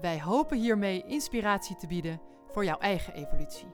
Wij 0.00 0.20
hopen 0.20 0.58
hiermee 0.58 1.04
inspiratie 1.06 1.76
te 1.76 1.86
bieden 1.86 2.20
voor 2.46 2.64
jouw 2.64 2.78
eigen 2.78 3.14
evolutie. 3.14 3.66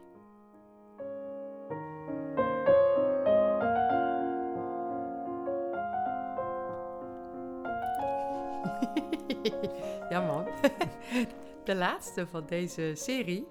ja 10.10 10.26
man, 10.26 10.46
de 11.64 11.74
laatste 11.74 12.26
van 12.26 12.46
deze 12.46 12.92
serie, 12.94 13.46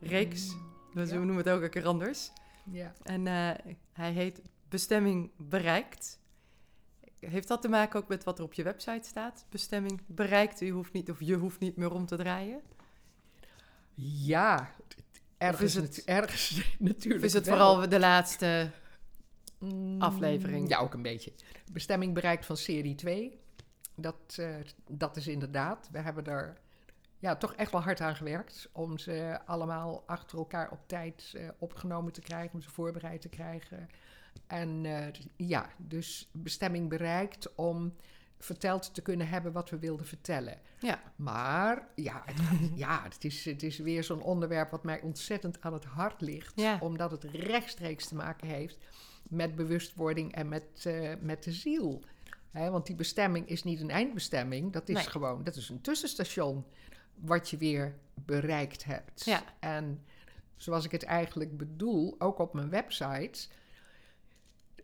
reeks, 0.00 0.56
we 0.92 1.06
ja. 1.06 1.14
noemen 1.14 1.36
het 1.36 1.48
ook 1.48 1.62
een 1.62 1.70
keer 1.70 1.86
anders. 1.86 2.32
Ja. 2.64 2.92
En 3.02 3.26
eh, 3.26 3.50
hij 3.92 4.12
heet 4.12 4.42
Bestemming 4.68 5.30
bereikt. 5.36 6.20
Heeft 7.20 7.48
dat 7.48 7.62
te 7.62 7.68
maken 7.68 8.00
ook 8.00 8.08
met 8.08 8.24
wat 8.24 8.38
er 8.38 8.44
op 8.44 8.52
je 8.52 8.62
website 8.62 9.08
staat? 9.08 9.46
Bestemming 9.50 10.00
bereikt. 10.06 10.60
U 10.60 10.70
hoeft 10.70 10.92
niet, 10.92 11.10
of 11.10 11.20
je 11.20 11.34
hoeft 11.34 11.58
niet 11.60 11.76
meer 11.76 11.92
om 11.92 12.06
te 12.06 12.16
draaien. 12.16 12.60
Ja, 14.24 14.70
ergens, 15.38 15.76
is 15.76 15.82
het- 15.82 16.04
ergens 16.04 16.62
natuurlijk. 16.78 17.20
Of 17.20 17.26
is 17.26 17.32
het 17.32 17.46
wel. 17.46 17.56
vooral 17.56 17.88
de 17.88 17.98
laatste? 17.98 18.70
Mm, 19.58 20.02
aflevering? 20.02 20.68
Ja, 20.68 20.78
ook 20.78 20.94
een 20.94 21.02
beetje. 21.02 21.32
Bestemming 21.72 22.14
bereikt 22.14 22.46
van 22.46 22.56
serie 22.56 22.94
2. 22.94 23.40
Dat, 23.94 24.36
eh, 24.36 24.54
dat 24.90 25.16
is 25.16 25.26
inderdaad. 25.26 25.88
We 25.92 25.98
hebben 25.98 26.24
er 26.26 26.58
ja, 27.18 27.36
toch 27.36 27.54
echt 27.54 27.72
wel 27.72 27.82
hard 27.82 28.00
aan 28.00 28.16
gewerkt. 28.16 28.68
Om 28.72 28.98
ze 28.98 29.38
allemaal 29.46 30.02
achter 30.06 30.38
elkaar 30.38 30.70
op 30.70 30.78
tijd 30.86 31.32
eh, 31.36 31.48
opgenomen 31.58 32.12
te 32.12 32.20
krijgen. 32.20 32.54
Om 32.54 32.60
ze 32.60 32.70
voorbereid 32.70 33.20
te 33.20 33.28
krijgen. 33.28 33.88
En 34.46 34.84
eh, 34.84 35.06
ja, 35.36 35.68
dus 35.76 36.28
bestemming 36.32 36.88
bereikt 36.88 37.54
om 37.54 37.94
verteld 38.38 38.94
te 38.94 39.02
kunnen 39.02 39.28
hebben 39.28 39.52
wat 39.52 39.70
we 39.70 39.78
wilden 39.78 40.06
vertellen. 40.06 40.60
Ja, 40.78 41.02
Maar 41.16 41.88
ja, 41.94 42.22
het, 42.24 42.36
ja, 42.74 43.02
het, 43.02 43.24
is, 43.24 43.44
het 43.44 43.62
is 43.62 43.78
weer 43.78 44.04
zo'n 44.04 44.22
onderwerp 44.22 44.70
wat 44.70 44.84
mij 44.84 45.00
ontzettend 45.00 45.60
aan 45.60 45.72
het 45.72 45.84
hart 45.84 46.20
ligt. 46.20 46.52
Ja. 46.60 46.78
Omdat 46.80 47.10
het 47.10 47.24
rechtstreeks 47.24 48.08
te 48.08 48.14
maken 48.14 48.48
heeft 48.48 48.78
met 49.22 49.54
bewustwording 49.54 50.34
en 50.34 50.48
met, 50.48 50.86
eh, 50.86 51.12
met 51.20 51.42
de 51.42 51.52
ziel. 51.52 52.02
Want 52.52 52.86
die 52.86 52.94
bestemming 52.94 53.48
is 53.48 53.62
niet 53.62 53.80
een 53.80 53.90
eindbestemming. 53.90 54.72
Dat 54.72 54.88
is 54.88 54.94
Nee. 54.94 55.04
gewoon, 55.04 55.44
dat 55.44 55.56
is 55.56 55.68
een 55.68 55.80
tussenstation 55.80 56.64
wat 57.14 57.50
je 57.50 57.56
weer 57.56 57.94
bereikt 58.14 58.84
hebt. 58.84 59.24
Ja. 59.24 59.42
En 59.60 60.04
zoals 60.56 60.84
ik 60.84 60.90
het 60.90 61.02
eigenlijk 61.02 61.56
bedoel, 61.56 62.14
ook 62.18 62.38
op 62.38 62.54
mijn 62.54 62.68
website, 62.68 63.48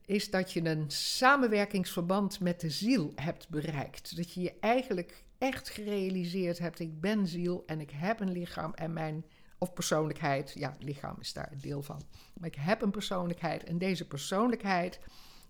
is 0.07 0.31
dat 0.31 0.53
je 0.53 0.65
een 0.65 0.91
samenwerkingsverband 0.91 2.41
met 2.41 2.61
de 2.61 2.71
ziel 2.71 3.13
hebt 3.15 3.49
bereikt. 3.49 4.17
Dat 4.17 4.33
je 4.33 4.41
je 4.41 4.55
eigenlijk 4.61 5.25
echt 5.39 5.69
gerealiseerd 5.69 6.59
hebt: 6.59 6.79
ik 6.79 7.01
ben 7.01 7.27
ziel 7.27 7.63
en 7.67 7.81
ik 7.81 7.91
heb 7.91 8.21
een 8.21 8.33
lichaam 8.33 8.75
en 8.75 8.93
mijn. 8.93 9.25
Of 9.59 9.73
persoonlijkheid, 9.73 10.53
ja, 10.55 10.77
lichaam 10.79 11.17
is 11.21 11.33
daar 11.33 11.53
een 11.53 11.61
deel 11.61 11.83
van. 11.83 12.03
Maar 12.35 12.49
ik 12.49 12.55
heb 12.55 12.83
een 12.83 12.91
persoonlijkheid 12.91 13.65
en 13.65 13.79
deze 13.79 14.07
persoonlijkheid 14.07 15.01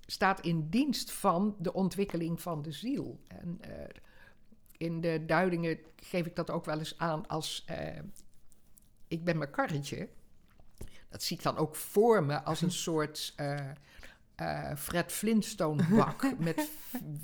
staat 0.06 0.40
in 0.40 0.69
dienst 0.69 1.12
van 1.12 1.56
de 1.58 1.72
ontwikkeling 1.72 2.40
van 2.40 2.62
de 2.62 2.72
ziel. 2.72 3.20
En 3.28 3.58
eh, 3.60 3.88
in 4.76 5.00
de 5.00 5.24
duidingen 5.26 5.78
geef 5.96 6.26
ik 6.26 6.36
dat 6.36 6.50
ook 6.50 6.64
wel 6.64 6.78
eens 6.78 6.98
aan 6.98 7.26
als 7.26 7.64
eh, 7.66 7.98
ik 9.08 9.24
ben 9.24 9.38
mijn 9.38 9.50
karretje. 9.50 10.08
Dat 11.08 11.22
zie 11.22 11.36
ik 11.36 11.42
dan 11.42 11.56
ook 11.56 11.76
voor 11.76 12.24
me 12.24 12.42
als 12.42 12.62
een 12.62 12.70
soort 12.70 13.32
eh, 13.36 13.70
eh, 14.34 14.75
Fred 14.76 15.12
Flintstone 15.12 15.84
bak 15.91 16.32
met 16.38 16.69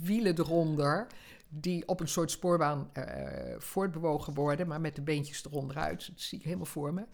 wielen 0.02 0.38
eronder. 0.38 1.06
Die 1.48 1.88
op 1.88 2.00
een 2.00 2.08
soort 2.08 2.30
spoorbaan 2.30 2.90
eh, 2.92 3.54
voortbewogen 3.58 4.34
worden, 4.34 4.66
maar 4.66 4.80
met 4.80 4.94
de 4.94 5.02
beentjes 5.02 5.44
eronder 5.44 5.76
uit. 5.76 6.06
Dat 6.06 6.20
zie 6.20 6.38
ik 6.38 6.44
helemaal 6.44 6.66
voor 6.66 6.94
me. 6.94 7.06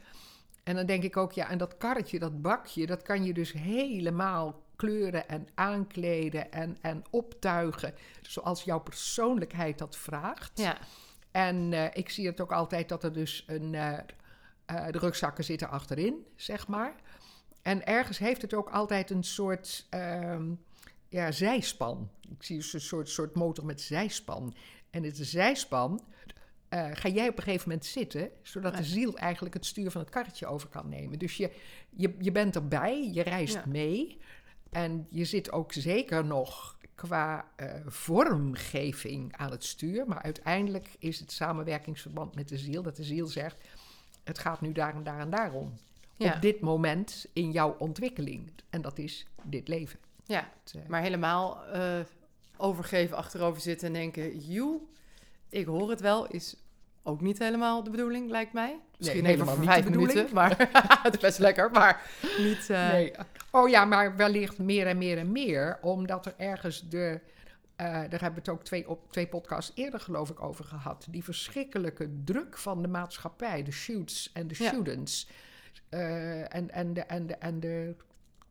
En 0.62 0.75
dan 0.77 0.87
denk 0.87 1.03
ik 1.03 1.16
ook, 1.16 1.32
ja, 1.32 1.50
en 1.50 1.59
dat 1.59 1.77
karretje, 1.77 2.19
dat 2.19 2.43
bakje, 2.43 2.87
dat 2.87 3.03
kan 3.03 3.25
je 3.25 3.32
dus 3.32 3.53
helemaal 3.53 4.62
kleuren 4.77 5.28
en 5.28 5.49
aankleden 5.55 6.53
en, 6.53 6.76
en 6.81 7.05
optuigen. 7.11 7.94
Zoals 8.22 8.65
jouw 8.65 8.81
persoonlijkheid 8.81 9.78
dat 9.78 9.97
vraagt. 9.97 10.59
ja, 10.59 10.78
En 11.31 11.72
eh, 11.72 11.84
ik 11.93 12.09
zie 12.09 12.26
het 12.26 12.41
ook 12.41 12.53
altijd 12.53 12.88
dat 12.88 13.05
er 13.05 13.12
dus 13.12 13.44
een. 13.47 13.71
de 14.66 14.99
rugzakken 14.99 15.44
zitten 15.44 15.71
achterin, 15.71 16.26
zeg 16.37 16.69
maar. 16.69 16.94
En 17.64 17.86
ergens 17.86 18.19
heeft 18.19 18.42
het 18.42 18.54
ook 18.54 18.70
altijd 18.70 19.10
een 19.10 19.22
soort 19.22 19.86
ehm, 19.91 20.52
ja, 21.08 21.32
zijspan. 21.32 22.10
Ik 22.30 22.42
zie 22.42 22.56
dus 22.56 22.72
een 22.72 22.80
soort, 22.80 23.08
soort 23.08 23.34
motor 23.34 23.64
met 23.64 23.80
zijspan. 23.80 24.54
En 24.91 25.02
het 25.02 25.16
zijspan 25.16 26.04
eh, 26.69 26.91
ga 26.92 27.08
jij 27.08 27.28
op 27.28 27.36
een 27.36 27.42
gegeven 27.42 27.69
moment 27.69 27.86
zitten, 27.86 28.30
zodat 28.42 28.76
de 28.76 28.84
ziel 28.84 29.16
eigenlijk 29.16 29.54
het 29.54 29.66
stuur 29.66 29.91
van 29.91 30.00
het 30.00 30.10
karretje 30.10 30.47
over 30.47 30.69
kan 30.69 30.88
nemen. 30.88 31.19
Dus 31.19 31.36
je, 31.36 31.50
je, 31.91 32.14
je 32.19 32.32
bent 32.32 32.54
erbij, 32.54 33.10
je 33.12 33.22
reist 33.22 33.54
Ja. 33.54 33.64
mee. 33.66 34.19
En 34.70 35.06
je 35.10 35.25
zit 35.25 35.52
ook 35.52 35.72
zeker 35.72 36.25
nog 36.25 36.78
qua 36.94 37.48
eh, 37.56 37.75
vormgeving 37.86 39.36
aan 39.36 39.50
het 39.50 39.64
stuur. 39.64 40.06
Maar 40.06 40.22
uiteindelijk 40.22 40.88
is 40.98 41.20
het 41.20 41.32
samenwerkingsverband 41.32 42.34
met 42.34 42.48
de 42.48 42.58
ziel. 42.58 42.82
Dat 42.82 42.96
de 42.96 43.04
ziel 43.04 43.26
zegt, 43.26 43.56
het 44.25 44.38
gaat 44.38 44.60
nu 44.60 44.72
daar 44.72 44.94
en 44.94 45.02
daar 45.04 45.20
en 45.20 45.31
daarom. 45.31 45.75
Ja. 46.16 46.34
Op 46.34 46.42
dit 46.42 46.60
moment 46.60 47.26
in 47.32 47.50
jouw 47.50 47.76
ontwikkeling. 47.78 48.52
En 48.70 48.82
dat 48.82 48.98
is 48.98 49.26
dit 49.42 49.69
leven. 49.69 49.98
ja. 50.25 50.50
Het, 50.62 50.75
eh, 50.75 50.88
Maar 50.88 51.02
helemaal 51.02 51.64
eh, 51.64 52.00
overgeven, 52.56 53.16
achterover 53.16 53.62
zitten 53.62 53.86
en 53.86 53.92
denken... 53.92 54.38
joe, 54.38 54.80
ik 55.48 55.66
hoor 55.66 55.91
het 55.91 56.00
wel, 56.00 56.26
is 56.26 56.56
ook 57.02 57.20
niet 57.20 57.38
helemaal 57.38 57.82
de 57.82 57.91
bedoeling, 57.91 58.30
lijkt 58.30 58.52
mij. 58.52 58.80
Misschien 58.98 59.25
even 59.25 59.30
helemaal 59.30 59.54
voor 59.54 59.64
niet 59.64 59.72
vijf 59.72 59.84
de 59.84 59.91
bedoeling. 59.91 60.14
minuten, 60.14 60.34
maar 60.34 60.69
het 61.02 61.14
is 61.14 61.20
best 61.20 61.38
lekker. 61.38 61.70
Maar 61.70 62.10
niet... 62.38 62.70
eh, 62.70 62.88
nee. 62.88 63.12
Oh 63.50 63.69
ja, 63.69 63.84
maar 63.84 64.16
wellicht 64.16 64.58
meer 64.58 64.86
en 64.86 64.98
meer 64.98 65.19
en 65.19 65.32
meer. 65.32 65.78
Omdat 65.81 66.26
er 66.26 66.34
ergens 66.36 66.88
de... 66.88 67.20
daar 67.76 68.08
hebben 68.08 68.32
we 68.32 68.38
het 68.38 68.48
ook 68.48 68.64
twee, 68.64 68.88
op 68.88 69.12
twee 69.12 69.26
podcasts 69.26 69.72
eerder 69.75 70.00
geloof 70.00 70.31
ik 70.31 70.42
over 70.42 70.64
gehad. 70.64 71.06
Die 71.10 71.25
verschrikkelijke 71.25 72.10
druk 72.25 72.58
van 72.58 72.82
de 72.82 72.88
maatschappij. 72.88 73.62
De 73.62 73.72
shoots 73.72 74.31
en 74.32 74.48
de 74.48 74.54
Ja. 74.58 74.70
Eh, 75.94 76.55
en, 76.55 76.71
en 76.71 76.93
de, 76.94 77.00
en 77.00 77.27
de, 77.27 77.34
en 77.34 77.60
de, 77.60 77.94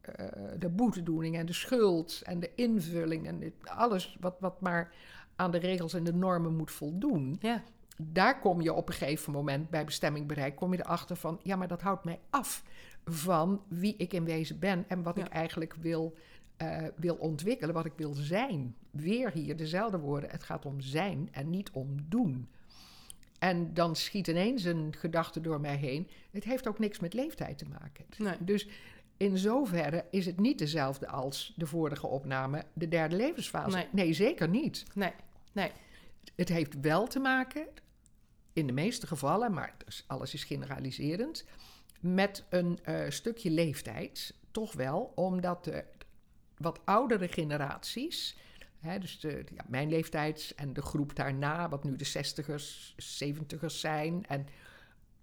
eh, 0.01 0.25
de 0.59 0.69
boetedoening 0.69 1.37
en 1.37 1.45
de 1.45 1.53
schuld 1.53 2.21
en 2.23 2.39
de 2.39 2.51
invulling. 2.55 3.27
En 3.27 3.39
dit- 3.39 3.53
alles 3.63 4.17
wat, 4.19 4.35
wat 4.39 4.61
maar 4.61 4.91
aan 5.35 5.51
de 5.51 5.57
regels 5.57 5.93
en 5.93 6.03
de 6.03 6.13
normen 6.13 6.55
moet 6.55 6.71
voldoen. 6.71 7.37
Ja, 7.39 7.63
daar 8.01 8.39
kom 8.39 8.61
je 8.61 8.73
op 8.73 8.87
een 8.87 8.93
gegeven 8.93 9.31
moment 9.33 9.69
bij 9.69 9.85
bestemming 9.85 10.27
bereikt, 10.27 10.55
kom 10.57 10.73
je 10.73 10.79
erachter 10.79 11.15
van, 11.15 11.39
ja, 11.43 11.55
maar 11.55 11.67
dat 11.67 11.81
houdt 11.81 12.03
mij 12.03 12.19
af 12.29 12.63
van 13.05 13.61
wie 13.67 13.95
ik 13.97 14.13
in 14.13 14.23
wezen 14.25 14.59
ben 14.59 14.85
en 14.87 15.03
wat 15.03 15.15
Ja. 15.17 15.25
ik 15.25 15.31
eigenlijk 15.31 15.73
wil, 15.73 16.13
eh, 16.57 16.77
wil 16.95 17.15
ontwikkelen, 17.15 17.73
wat 17.73 17.85
ik 17.85 17.93
wil 17.95 18.13
zijn. 18.13 18.75
Weer 18.91 19.31
hier 19.31 19.55
dezelfde 19.57 19.99
woorden, 19.99 20.29
het 20.29 20.43
gaat 20.43 20.65
om 20.65 20.81
zijn 20.81 21.29
en 21.31 21.49
niet 21.49 21.71
om 21.71 21.95
doen. 22.09 22.47
En 23.43 23.73
dan 23.73 23.95
schiet 23.95 24.27
ineens 24.27 24.63
een 24.63 24.93
gedachte 24.97 25.41
door 25.41 25.59
mij 25.59 25.75
heen, 25.75 26.09
het 26.31 26.43
heeft 26.43 26.67
ook 26.67 26.79
niks 26.79 26.99
met 26.99 27.13
leeftijd 27.13 27.57
te 27.57 27.65
maken. 27.65 28.05
nee. 28.17 28.35
Dus 28.39 28.67
in 29.17 29.37
zoverre 29.37 30.05
is 30.11 30.25
het 30.25 30.39
niet 30.39 30.57
dezelfde 30.57 31.07
als 31.07 31.53
de 31.55 31.65
vorige 31.65 32.07
opname, 32.07 32.65
de 32.73 32.87
derde 32.87 33.15
levensfase. 33.15 33.87
Nee. 33.91 34.13
zeker 34.13 34.49
niet. 34.49 34.83
Nee, 34.93 35.11
nee. 35.51 35.71
Het 36.35 36.49
heeft 36.49 36.79
wel 36.79 37.07
te 37.07 37.19
maken, 37.19 37.67
in 38.53 38.67
de 38.67 38.73
meeste 38.73 39.07
gevallen, 39.07 39.53
maar 39.53 39.75
dus 39.85 40.03
alles 40.07 40.33
is 40.33 40.43
generaliserend, 40.43 41.45
met 41.99 42.43
een 42.49 42.79
eh, 42.83 43.09
stukje 43.09 43.49
leeftijd. 43.49 44.33
Toch 44.51 44.73
wel, 44.73 45.11
omdat 45.15 45.63
de 45.63 45.83
wat 46.57 46.79
oudere 46.83 47.27
generaties, 47.27 48.37
dus 48.99 49.19
ja, 49.21 49.65
mijn 49.67 49.89
leeftijd 49.89 50.53
en 50.55 50.73
de 50.73 50.81
groep 50.81 51.15
daarna, 51.15 51.69
wat 51.69 51.83
nu 51.83 51.95
de 51.95 52.07
60ers, 52.07 52.95
70ers 53.25 53.65
zijn, 53.65 54.25
en 54.25 54.47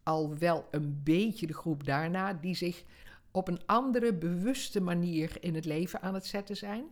al 0.02 0.38
wel 0.38 0.68
een 0.70 1.00
beetje 1.02 1.46
de 1.46 1.54
groep 1.54 1.84
daarna, 1.84 2.32
die 2.32 2.54
zich 2.54 2.84
op 3.30 3.48
een 3.48 3.60
andere 3.66 4.14
bewuste 4.14 4.80
manier 4.80 5.36
in 5.40 5.54
het 5.54 5.64
leven 5.64 6.02
aan 6.02 6.14
het 6.14 6.26
zetten 6.26 6.56
zijn. 6.56 6.84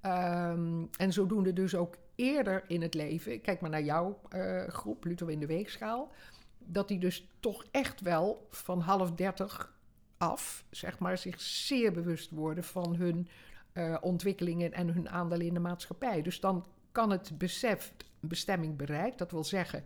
Ehm, 0.00 0.84
en 0.96 1.12
zodoende 1.12 1.52
dus 1.52 1.74
ook 1.74 1.96
eerder 2.14 2.64
in 2.66 2.82
het 2.82 2.94
leven, 2.94 3.40
kijk 3.40 3.60
maar 3.60 3.70
naar 3.70 3.82
jouw 3.82 4.20
eh, 4.28 4.66
groep, 4.66 5.00
Pluto 5.00 5.26
in 5.26 5.40
de 5.40 5.46
Weegschaal, 5.46 6.12
dat 6.58 6.88
die 6.88 6.98
dus 6.98 7.28
toch 7.40 7.64
echt 7.70 8.00
wel 8.00 8.46
van 8.50 8.80
half 8.80 9.12
dertig 9.12 9.74
af, 10.16 10.64
zeg 10.70 10.98
maar, 10.98 11.18
zich 11.18 11.40
zeer 11.40 11.92
bewust 11.92 12.30
worden 12.30 12.64
van 12.64 12.94
hun 12.94 13.28
uh, 13.74 13.96
ontwikkelingen 14.00 14.72
en 14.72 14.88
hun 14.88 15.10
aandelen 15.10 15.46
in 15.46 15.54
de 15.54 15.60
maatschappij. 15.60 16.22
Dus 16.22 16.40
dan 16.40 16.66
kan 16.92 17.10
het 17.10 17.38
besef 17.38 17.92
bestemming 18.20 18.76
bereikt. 18.76 19.18
Dat 19.18 19.30
wil 19.30 19.44
zeggen, 19.44 19.84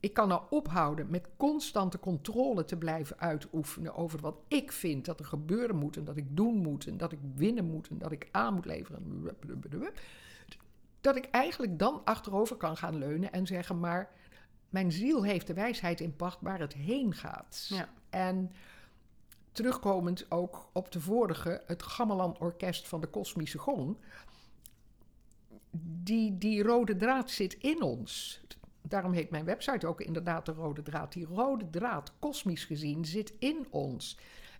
ik 0.00 0.12
kan 0.12 0.28
nou 0.28 0.42
ophouden 0.50 1.10
met 1.10 1.28
constante 1.36 1.98
controle 1.98 2.64
te 2.64 2.76
blijven 2.76 3.18
uitoefenen 3.18 3.94
over 3.94 4.20
wat 4.20 4.38
ik 4.48 4.72
vind 4.72 5.04
dat 5.04 5.20
er 5.20 5.26
gebeuren 5.26 5.76
moet 5.76 5.96
en 5.96 6.04
dat 6.04 6.16
ik 6.16 6.36
doen 6.36 6.56
moet 6.56 6.86
en 6.86 6.96
dat 6.96 7.12
ik 7.12 7.18
winnen 7.34 7.64
moet 7.64 7.88
en 7.88 7.98
dat 7.98 8.12
ik 8.12 8.28
aan 8.30 8.54
moet 8.54 8.64
leveren. 8.64 9.02
Dat 11.00 11.16
ik 11.16 11.24
eigenlijk 11.30 11.78
dan 11.78 12.00
achterover 12.04 12.56
kan 12.56 12.76
gaan 12.76 12.98
leunen 12.98 13.32
en 13.32 13.46
zeggen, 13.46 13.80
maar 13.80 14.10
mijn 14.68 14.92
ziel 14.92 15.24
heeft 15.24 15.46
de 15.46 15.54
wijsheid 15.54 16.00
in 16.00 16.16
pacht 16.16 16.38
waar 16.40 16.60
het 16.60 16.72
heen 16.72 17.14
gaat. 17.14 17.66
Ja. 17.68 17.88
En 18.10 18.52
terugkomend 19.58 20.30
ook 20.30 20.68
op 20.72 20.92
de 20.92 21.00
vorige, 21.00 21.62
het 21.66 21.82
Gamelan 21.82 22.38
Orkest 22.38 22.88
van 22.88 23.00
de 23.00 23.06
Kosmische 23.06 23.58
Gong. 23.58 23.96
Die, 25.80 26.38
die 26.38 26.62
rode 26.62 26.96
draad 26.96 27.30
zit 27.30 27.54
in 27.54 27.82
ons. 27.82 28.40
Daarom 28.82 29.12
heet 29.12 29.30
mijn 29.30 29.44
website 29.44 29.86
ook 29.86 30.00
inderdaad 30.00 30.46
de 30.46 30.52
rode 30.52 30.82
draad. 30.82 31.12
Die 31.12 31.26
rode 31.26 31.70
draad, 31.70 32.12
kosmisch 32.18 32.64
gezien, 32.64 33.04
zit 33.04 33.32
in 33.38 33.66
ons. 33.70 34.18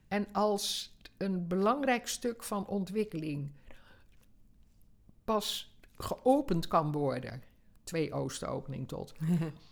En 0.09 0.27
als 0.33 0.97
een 1.17 1.47
belangrijk 1.47 2.07
stuk 2.07 2.43
van 2.43 2.67
ontwikkeling 2.67 3.51
pas 5.25 5.77
geopend 5.97 6.67
kan 6.67 6.93
worden, 6.93 7.43
twee 7.83 8.13
oostenopening 8.13 8.89
tot, 8.89 9.15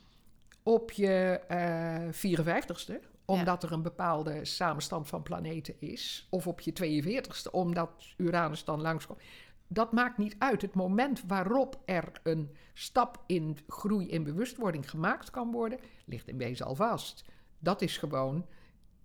op 0.62 0.90
je 0.90 1.40
uh, 1.50 2.12
54ste, 2.12 3.15
omdat 3.26 3.62
er 3.62 3.72
een 3.72 3.82
bepaalde 3.82 4.44
samenstand 4.44 5.08
van 5.08 5.22
planeten 5.22 5.74
is, 5.78 6.26
of 6.30 6.46
op 6.46 6.60
je 6.60 6.72
42ste, 6.72 7.50
omdat 7.50 7.90
Uranus 8.16 8.64
dan 8.64 8.80
langskomt. 8.80 9.22
Dat 9.68 9.92
maakt 9.92 10.18
niet 10.18 10.36
uit. 10.38 10.62
Het 10.62 10.74
moment 10.74 11.22
waarop 11.26 11.82
er 11.84 12.12
een 12.22 12.56
stap 12.74 13.22
in 13.26 13.58
groei 13.68 14.08
in 14.08 14.24
bewustwording 14.24 14.90
gemaakt 14.90 15.30
kan 15.30 15.50
worden, 15.50 15.78
ligt 16.04 16.28
in 16.28 16.38
wezen 16.38 16.66
al 16.66 16.74
vast. 16.74 17.24
Dat 17.58 17.82
is 17.82 17.98
gewoon 17.98 18.46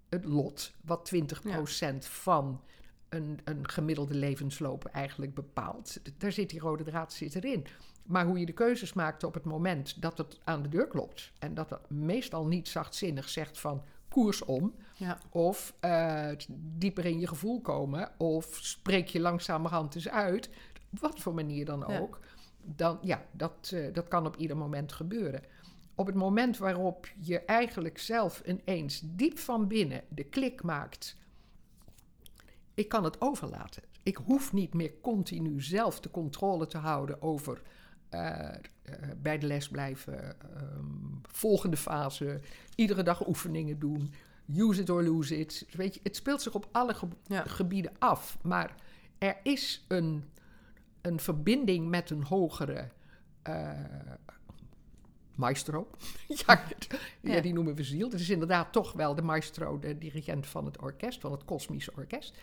het 0.09 0.25
lot 0.25 0.73
wat 0.81 1.11
20% 1.15 1.97
van 1.99 2.61
een, 3.09 3.39
een 3.43 3.69
gemiddelde 3.69 4.13
levensloop 4.13 4.85
eigenlijk 4.85 5.33
bepaalt. 5.33 6.01
Daar 6.17 6.31
zit 6.31 6.49
die 6.49 6.59
rode 6.59 6.83
draad 6.83 7.13
zit 7.13 7.35
erin. 7.35 7.65
Maar 8.05 8.25
hoe 8.25 8.39
je 8.39 8.45
de 8.45 8.53
keuzes 8.53 8.93
maakt 8.93 9.23
op 9.23 9.33
het 9.33 9.43
moment 9.43 10.01
dat 10.01 10.17
het 10.17 10.39
aan 10.43 10.61
de 10.61 10.69
deur 10.69 10.87
klopt. 10.87 11.31
En 11.39 11.53
dat 11.53 11.69
het 11.69 11.89
meestal 11.89 12.45
niet 12.45 12.67
zachtzinnig 12.67 13.29
zegt 13.29 13.59
van 13.59 13.83
koers 14.11 14.45
om. 14.45 14.73
Ja. 14.95 15.17
Of 15.29 15.73
uh, 15.85 16.29
dieper 16.77 17.05
in 17.05 17.19
je 17.19 17.27
gevoel 17.27 17.61
komen. 17.61 18.11
Of 18.17 18.57
spreek 18.61 19.07
je 19.07 19.19
langzamerhand 19.19 19.95
eens 19.95 20.09
uit. 20.09 20.49
Wat 20.89 21.19
voor 21.19 21.33
manier 21.33 21.65
dan 21.65 21.85
ook. 21.85 22.19
Dan, 22.63 22.97
ja, 23.01 23.25
dat, 23.31 23.71
uh, 23.73 23.93
dat 23.93 24.07
kan 24.07 24.25
op 24.25 24.35
ieder 24.35 24.57
moment 24.57 24.91
gebeuren. 24.91 25.43
Op 25.95 26.05
het 26.05 26.15
moment 26.15 26.57
waarop 26.57 27.07
je 27.19 27.39
eigenlijk 27.39 27.97
zelf 27.97 28.41
ineens 28.45 29.01
diep 29.05 29.37
van 29.37 29.67
binnen 29.67 30.03
de 30.09 30.23
klik 30.23 30.63
maakt. 30.63 31.17
Ik 32.73 32.89
kan 32.89 33.03
het 33.03 33.21
overlaten. 33.21 33.83
Ik 34.03 34.17
hoef 34.17 34.53
niet 34.53 34.73
meer 34.73 34.93
continu 35.01 35.61
zelf 35.61 35.99
de 35.99 36.11
controle 36.11 36.67
te 36.67 36.77
houden 36.77 37.21
over 37.21 37.61
bij 39.21 39.37
de 39.37 39.47
les 39.47 39.69
blijven, 39.69 40.35
um, 40.57 41.21
volgende 41.21 41.77
fase, 41.77 42.39
iedere 42.75 43.03
dag 43.03 43.27
oefeningen 43.27 43.79
doen, 43.79 44.13
use 44.55 44.81
it 44.81 44.89
or 44.89 45.03
lose 45.03 45.37
it. 45.37 45.65
Weet 45.71 45.93
je, 45.93 45.99
het 46.03 46.15
speelt 46.15 46.41
zich 46.41 46.53
op 46.53 46.67
alle 46.71 46.95
gebieden 47.27 47.91
af, 47.99 48.37
maar 48.41 48.75
er 49.17 49.37
is 49.43 49.85
een, 49.87 50.23
een 51.01 51.19
verbinding 51.19 51.89
met 51.89 52.09
een 52.09 52.23
hogere 52.23 52.89
uh, 53.49 53.69
maestro. 55.35 55.87
ja, 56.45 56.63
ja, 57.21 57.41
die 57.41 57.53
noemen 57.53 57.75
we 57.75 57.83
ziel. 57.83 58.09
Dat 58.09 58.19
is 58.19 58.29
inderdaad 58.29 58.71
toch 58.71 58.93
wel 58.93 59.15
de 59.15 59.21
maestro, 59.21 59.79
de 59.79 59.97
dirigent 59.97 60.47
van 60.47 60.65
het 60.65 60.81
orkest, 60.81 61.19
van 61.19 61.31
het 61.31 61.45
kosmische 61.45 61.91
orkest. 61.95 62.37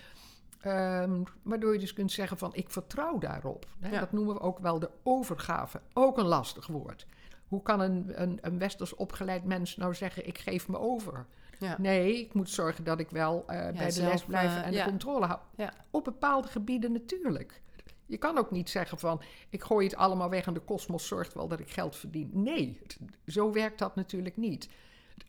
Um, 0.67 1.23
waardoor 1.43 1.73
je 1.73 1.79
dus 1.79 1.93
kunt 1.93 2.13
zeggen 2.13 2.39
van 2.39 2.55
ik 2.55 2.71
vertrouw 2.71 3.19
daarop. 3.19 3.67
Hè? 3.81 3.99
Dat 3.99 4.13
noemen 4.13 4.35
we 4.35 4.41
ook 4.41 4.59
wel 4.59 4.79
de 4.79 4.91
overgave. 5.03 5.81
Ook 5.93 6.19
een 6.19 6.27
lastig 6.27 6.67
woord. 6.67 7.07
Hoe 7.49 7.63
kan 7.63 7.81
een, 7.81 8.23
een, 8.23 8.39
een 8.41 8.59
westers 8.59 8.95
opgeleid 8.95 9.45
mens 9.45 9.77
nou 9.77 9.95
zeggen 9.95 10.27
ik 10.27 10.39
geef 10.39 10.69
me 10.69 10.79
over? 10.79 11.27
Ja. 11.59 11.77
Nee, 11.79 12.21
ik 12.21 12.35
moet 12.35 12.51
zorgen 12.51 12.85
dat 12.85 13.01
ik 13.01 13.11
wel 13.11 13.41
uh, 13.41 13.47
bij 13.47 13.91
de 13.91 14.03
les 14.03 14.25
blijf 14.25 14.51
uh, 14.51 14.67
en 14.67 14.73
de 14.73 14.85
controle 14.85 15.27
hou. 15.27 15.41
Op 15.91 16.05
bepaalde 16.05 16.49
gebieden 16.49 16.93
natuurlijk. 16.93 17.61
Je 18.07 18.17
kan 18.17 18.39
ook 18.39 18.51
niet 18.51 18.71
zeggen 18.71 18.99
van 18.99 19.21
ik 19.49 19.63
gooi 19.63 19.87
het 19.87 19.97
allemaal 19.97 20.31
weg 20.31 20.47
en 20.47 20.55
de 20.55 20.61
kosmos 20.61 21.07
zorgt 21.07 21.35
wel 21.35 21.49
dat 21.49 21.61
ik 21.61 21.71
geld 21.71 21.97
verdien. 21.97 22.31
Nee, 22.33 22.81
zo 23.27 23.53
werkt 23.53 23.79
dat 23.79 23.95
natuurlijk 23.95 24.37
niet. 24.37 24.69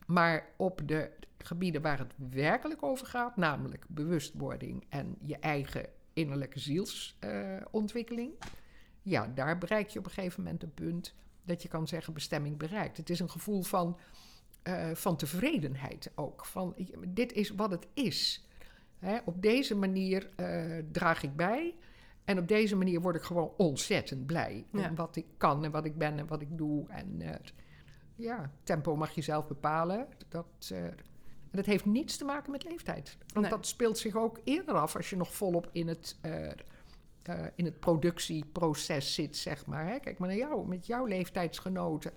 Maar 0.06 0.46
op 0.56 0.80
de 0.84 1.10
gebieden 1.44 1.82
waar 1.82 1.98
het 1.98 2.14
werkelijk 2.30 2.82
over 2.82 3.06
gaat, 3.06 3.36
namelijk 3.36 3.86
bewustwording 3.88 4.84
en 4.88 5.16
je 5.20 5.36
eigen 5.36 5.86
innerlijke 6.12 6.58
zielsontwikkeling, 6.58 8.32
uh, 8.32 8.48
ja, 9.02 9.26
daar 9.34 9.58
bereik 9.58 9.88
je 9.88 9.98
op 9.98 10.04
een 10.04 10.10
gegeven 10.10 10.42
moment 10.42 10.62
een 10.62 10.74
punt 10.74 11.14
dat 11.42 11.62
je 11.62 11.68
kan 11.68 11.88
zeggen 11.88 12.12
bestemming 12.12 12.56
bereikt. 12.56 12.96
Het 12.96 13.10
is 13.10 13.20
een 13.20 13.30
gevoel 13.30 13.62
van, 13.62 13.98
uh, 14.64 14.90
van 14.94 15.16
tevredenheid 15.16 16.10
ook. 16.14 16.46
Van 16.46 16.74
dit 17.08 17.32
is 17.32 17.50
wat 17.50 17.70
het 17.70 17.86
is. 17.94 18.48
Hè, 18.98 19.18
op 19.24 19.42
deze 19.42 19.76
manier 19.76 20.30
uh, 20.36 20.84
draag 20.92 21.22
ik 21.22 21.36
bij. 21.36 21.74
En 22.24 22.38
op 22.38 22.48
deze 22.48 22.76
manier 22.76 23.00
word 23.00 23.16
ik 23.16 23.22
gewoon 23.22 23.52
ontzettend 23.56 24.26
blij. 24.26 24.66
Ja. 24.72 24.94
wat 24.94 25.16
ik 25.16 25.26
kan 25.36 25.64
en 25.64 25.70
wat 25.70 25.84
ik 25.84 25.98
ben 25.98 26.18
en 26.18 26.26
wat 26.26 26.40
ik 26.40 26.58
doe. 26.58 26.88
En 26.88 27.20
uh, 27.20 27.30
ja, 28.14 28.50
tempo 28.62 28.96
mag 28.96 29.10
je 29.10 29.22
zelf 29.22 29.46
bepalen. 29.46 30.08
Dat, 30.28 30.70
uh, 30.72 30.84
dat 31.50 31.66
heeft 31.66 31.84
niets 31.84 32.16
te 32.16 32.24
maken 32.24 32.50
met 32.50 32.64
leeftijd. 32.64 33.16
Want 33.34 33.50
dat 33.50 33.66
speelt 33.66 33.98
zich 33.98 34.16
ook 34.16 34.40
eerder 34.44 34.74
af 34.74 34.96
als 34.96 35.10
je 35.10 35.16
nog 35.16 35.34
volop 35.34 35.68
in 35.72 35.88
het, 35.88 36.18
uh, 36.26 36.46
uh, 37.28 37.46
in 37.54 37.64
het 37.64 37.80
productieproces 37.80 39.14
zit, 39.14 39.36
zeg 39.36 39.66
maar. 39.66 39.86
Hè? 39.86 39.98
Kijk 39.98 40.18
maar 40.18 40.28
naar 40.28 40.36
jou, 40.36 40.68
met 40.68 40.86
jouw 40.86 41.04
leeftijdsgenoten. 41.04 42.12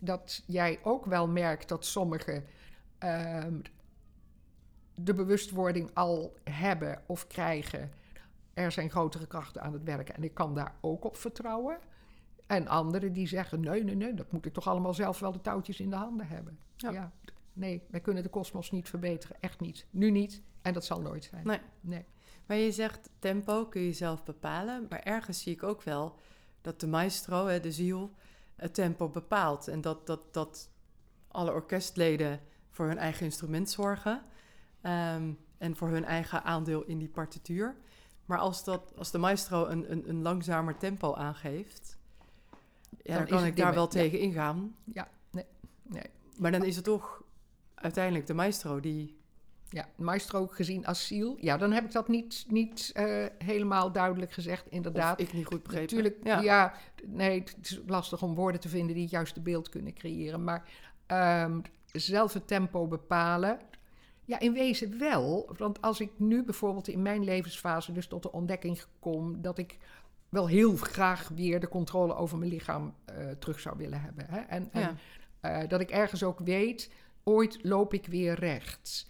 Dat 0.00 0.42
jij 0.46 0.78
ook 0.82 1.04
wel 1.04 1.28
merkt 1.28 1.68
dat 1.68 1.86
sommigen 1.86 2.44
ehm, 2.98 3.60
de 4.94 5.14
bewustwording 5.14 5.90
al 5.94 6.36
hebben 6.44 7.02
of 7.06 7.26
krijgen. 7.26 7.90
Er 8.54 8.72
zijn 8.72 8.90
grotere 8.90 9.26
krachten 9.26 9.62
aan 9.62 9.72
het 9.72 9.82
werken 9.82 10.14
en 10.14 10.24
ik 10.24 10.34
kan 10.34 10.54
daar 10.54 10.74
ook 10.80 11.04
op 11.04 11.16
vertrouwen. 11.16 11.78
En 12.46 12.68
anderen 12.68 13.12
die 13.12 13.26
zeggen: 13.26 13.60
nee, 13.60 13.84
nee, 13.84 13.94
nee, 13.94 14.14
dat 14.14 14.32
moet 14.32 14.46
ik 14.46 14.52
toch 14.52 14.68
allemaal 14.68 14.94
zelf 14.94 15.18
wel 15.18 15.32
de 15.32 15.40
touwtjes 15.40 15.80
in 15.80 15.90
de 15.90 15.96
handen 15.96 16.26
hebben. 16.26 16.58
Ja. 16.76 17.12
Nee, 17.56 17.82
wij 17.90 18.00
kunnen 18.00 18.22
de 18.22 18.28
kosmos 18.28 18.70
niet 18.70 18.88
verbeteren. 18.88 19.36
Echt 19.40 19.60
niet. 19.60 19.86
Nu 19.90 20.10
niet. 20.10 20.42
En 20.62 20.72
dat 20.72 20.84
zal 20.84 21.00
nooit 21.00 21.24
zijn. 21.24 21.46
Nee. 21.46 21.60
nee. 21.80 22.04
Maar 22.46 22.56
je 22.56 22.72
zegt 22.72 23.10
tempo 23.18 23.66
kun 23.66 23.80
je 23.80 23.92
zelf 23.92 24.24
bepalen. 24.24 24.86
Maar 24.88 25.00
ergens 25.00 25.42
zie 25.42 25.52
ik 25.52 25.62
ook 25.62 25.82
wel 25.82 26.18
dat 26.60 26.80
de 26.80 26.86
maestro, 26.86 27.60
de 27.60 27.72
ziel, 27.72 28.14
het 28.54 28.74
tempo 28.74 29.08
bepaalt. 29.08 29.68
En 29.68 29.80
dat, 29.80 30.06
dat, 30.06 30.34
dat 30.34 30.70
alle 31.28 31.52
orkestleden 31.52 32.40
voor 32.70 32.86
hun 32.86 32.98
eigen 32.98 33.24
instrument 33.24 33.70
zorgen. 33.70 34.22
Ehm, 34.80 35.32
en 35.58 35.76
voor 35.76 35.88
hun 35.88 36.04
eigen 36.04 36.44
aandeel 36.44 36.82
in 36.82 36.98
die 36.98 37.08
partituur. 37.08 37.76
Maar 38.24 38.38
als, 38.38 38.64
dat, 38.64 38.92
als 38.96 39.10
de 39.10 39.18
maestro 39.18 39.66
een, 39.66 39.92
een, 39.92 40.08
een 40.08 40.22
langzamer 40.22 40.76
tempo 40.76 41.14
aangeeft, 41.14 41.98
ja, 43.02 43.16
dan, 43.16 43.26
kan 43.26 43.44
ik 43.44 43.56
daar 43.56 43.74
wel 43.74 43.88
tegen 43.88 44.18
ingaan. 44.18 44.76
Ja, 44.84 45.08
nee, 45.30 45.44
nee. 45.82 46.10
Maar 46.36 46.52
dan 46.52 46.64
is 46.64 46.76
het 46.76 46.84
toch 46.84 47.22
uiteindelijk 47.76 48.26
de 48.26 48.34
maestro 48.34 48.80
die... 48.80 49.16
Ja, 49.70 49.88
maestro 49.96 50.46
gezien 50.46 50.86
als 50.86 51.06
ziel. 51.06 51.36
Ja, 51.40 51.56
dan 51.56 51.72
heb 51.72 51.84
ik 51.84 51.92
dat 51.92 52.08
niet, 52.08 52.44
niet 52.48 52.92
uh, 52.96 53.26
helemaal 53.38 53.92
duidelijk 53.92 54.32
gezegd, 54.32 54.70
inderdaad. 54.70 55.20
Of 55.20 55.26
ik 55.26 55.32
niet 55.32 55.46
goed 55.46 55.62
begrepen. 55.62 55.96
Natuurlijk, 55.96 56.24
ja. 56.24 56.40
ja. 56.40 56.74
nee, 57.06 57.38
het 57.38 57.56
is 57.60 57.80
lastig 57.86 58.22
om 58.22 58.34
woorden 58.34 58.60
te 58.60 58.68
vinden 58.68 58.94
die 58.94 59.02
het 59.02 59.12
juiste 59.12 59.40
beeld 59.40 59.68
kunnen 59.68 59.94
creëren. 59.94 60.44
Maar 60.44 60.68
um, 61.44 61.62
zelf 61.92 62.32
het 62.32 62.46
tempo 62.46 62.86
bepalen, 62.86 63.58
ja, 64.24 64.38
in 64.38 64.52
wezen 64.52 64.98
wel. 64.98 65.52
Want 65.56 65.82
als 65.82 66.00
ik 66.00 66.10
nu 66.16 66.44
bijvoorbeeld 66.44 66.88
in 66.88 67.02
mijn 67.02 67.24
levensfase 67.24 67.92
dus 67.92 68.06
tot 68.06 68.22
de 68.22 68.32
ontdekking 68.32 68.82
kom 68.98 69.42
dat 69.42 69.58
ik 69.58 69.78
wel 70.28 70.48
heel 70.48 70.76
graag 70.76 71.28
weer 71.34 71.60
de 71.60 71.68
controle 71.68 72.14
over 72.14 72.38
mijn 72.38 72.50
lichaam 72.50 72.94
uh, 73.10 73.30
terug 73.30 73.60
zou 73.60 73.76
willen 73.76 74.00
hebben. 74.00 74.26
Hè? 74.28 74.40
En, 74.40 74.68
en 74.72 74.98
uh, 75.42 75.68
dat 75.68 75.80
ik 75.80 75.90
ergens 75.90 76.22
ook 76.22 76.38
weet, 76.38 76.90
ooit 77.28 77.58
loop 77.62 77.94
ik 77.94 78.06
weer 78.06 78.34
rechts. 78.34 79.08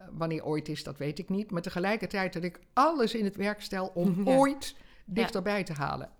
Uh, 0.00 0.06
wanneer 0.12 0.44
ooit 0.44 0.68
is, 0.68 0.82
dat 0.82 0.98
weet 0.98 1.18
ik 1.18 1.28
niet. 1.28 1.50
Maar 1.50 1.62
tegelijkertijd 1.62 2.32
dat 2.32 2.42
ik 2.42 2.60
alles 2.72 3.14
in 3.14 3.24
het 3.24 3.36
werk 3.36 3.62
stel 3.62 3.86
om 3.86 4.14
ja. 4.24 4.36
ooit 4.36 4.76
dichterbij 5.04 5.58
ja. 5.58 5.64
te 5.64 5.72
halen. 5.72 6.10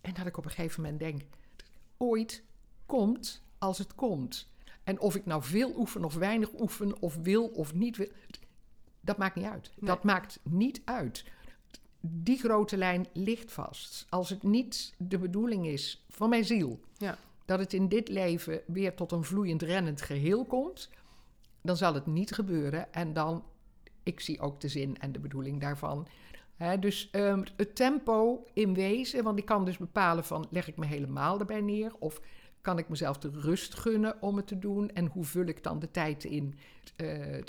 En 0.00 0.14
dat 0.14 0.26
ik 0.26 0.36
op 0.36 0.44
een 0.44 0.50
gegeven 0.50 0.82
moment 0.82 1.00
denk, 1.00 1.22
ooit 1.96 2.42
komt 2.86 3.42
als 3.58 3.78
het 3.78 3.94
komt. 3.94 4.48
En 4.84 5.00
of 5.00 5.14
ik 5.14 5.26
nou 5.26 5.42
veel 5.42 5.76
oefen 5.76 6.04
of 6.04 6.14
weinig 6.14 6.60
oefen, 6.60 7.00
of 7.00 7.16
wil 7.16 7.46
of 7.46 7.74
niet 7.74 7.96
wil, 7.96 8.08
dat 9.00 9.18
maakt 9.18 9.34
niet 9.34 9.44
uit. 9.44 9.70
Nee. 9.76 9.90
Dat 9.90 10.04
maakt 10.04 10.40
niet 10.42 10.80
uit. 10.84 11.24
Die 12.00 12.38
grote 12.38 12.76
lijn 12.76 13.06
ligt 13.12 13.52
vast. 13.52 14.06
Als 14.08 14.30
het 14.30 14.42
niet 14.42 14.94
de 14.98 15.18
bedoeling 15.18 15.66
is 15.66 16.04
van 16.08 16.28
mijn 16.28 16.44
ziel 16.44 16.80
Ja. 16.96 17.18
Dat 17.50 17.58
het 17.58 17.72
in 17.72 17.88
dit 17.88 18.08
leven 18.08 18.60
weer 18.66 18.94
tot 18.94 19.12
een 19.12 19.24
vloeiend 19.24 19.62
rennend 19.62 20.02
geheel 20.02 20.44
komt, 20.44 20.90
dan 21.62 21.76
zal 21.76 21.94
het 21.94 22.06
niet 22.06 22.32
gebeuren. 22.32 22.92
En 22.92 23.12
dan, 23.12 23.44
ik 24.02 24.20
zie 24.20 24.40
ook 24.40 24.60
de 24.60 24.68
zin 24.68 24.98
en 24.98 25.12
de 25.12 25.18
bedoeling 25.18 25.60
daarvan. 25.60 26.06
Dus 26.80 27.08
ehm, 27.10 27.42
het 27.56 27.74
tempo 27.74 28.46
in 28.52 28.74
wezen, 28.74 29.24
want 29.24 29.38
ik 29.38 29.44
kan 29.44 29.64
dus 29.64 29.76
bepalen 29.76 30.24
van 30.24 30.46
leg 30.50 30.68
ik 30.68 30.76
me 30.76 30.86
helemaal 30.86 31.38
erbij 31.38 31.60
neer 31.60 31.92
of 31.98 32.20
kan 32.60 32.78
ik 32.78 32.88
mezelf 32.88 33.18
de 33.18 33.30
rust 33.34 33.74
gunnen 33.74 34.22
om 34.22 34.36
het 34.36 34.46
te 34.46 34.58
doen 34.58 34.90
en 34.90 35.06
hoe 35.06 35.24
vul 35.24 35.46
ik 35.46 35.62
dan 35.62 35.78
de 35.78 35.90
tijd 35.90 36.24
in 36.24 36.58
eh, 36.96 37.42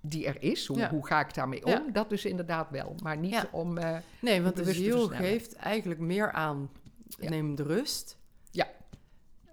die 0.00 0.26
er 0.26 0.42
is? 0.42 0.66
Hoe, 0.66 0.78
Ja. 0.78 0.90
hoe 0.90 1.06
ga 1.06 1.20
ik 1.20 1.34
daarmee 1.34 1.64
om? 1.64 1.70
Ja. 1.70 1.84
Dat 1.92 2.08
dus 2.10 2.24
inderdaad 2.24 2.70
wel, 2.70 2.94
maar 3.02 3.16
niet 3.16 3.30
Ja. 3.30 3.48
om. 3.52 3.78
eh, 3.78 3.96
Nee, 4.20 4.42
want 4.42 4.56
de 4.56 4.72
ziel 4.72 5.08
geeft 5.08 5.54
eigenlijk 5.54 6.00
meer 6.00 6.32
aan. 6.32 6.70
Neem 7.18 7.54
de 7.54 7.62
rust. 7.62 8.18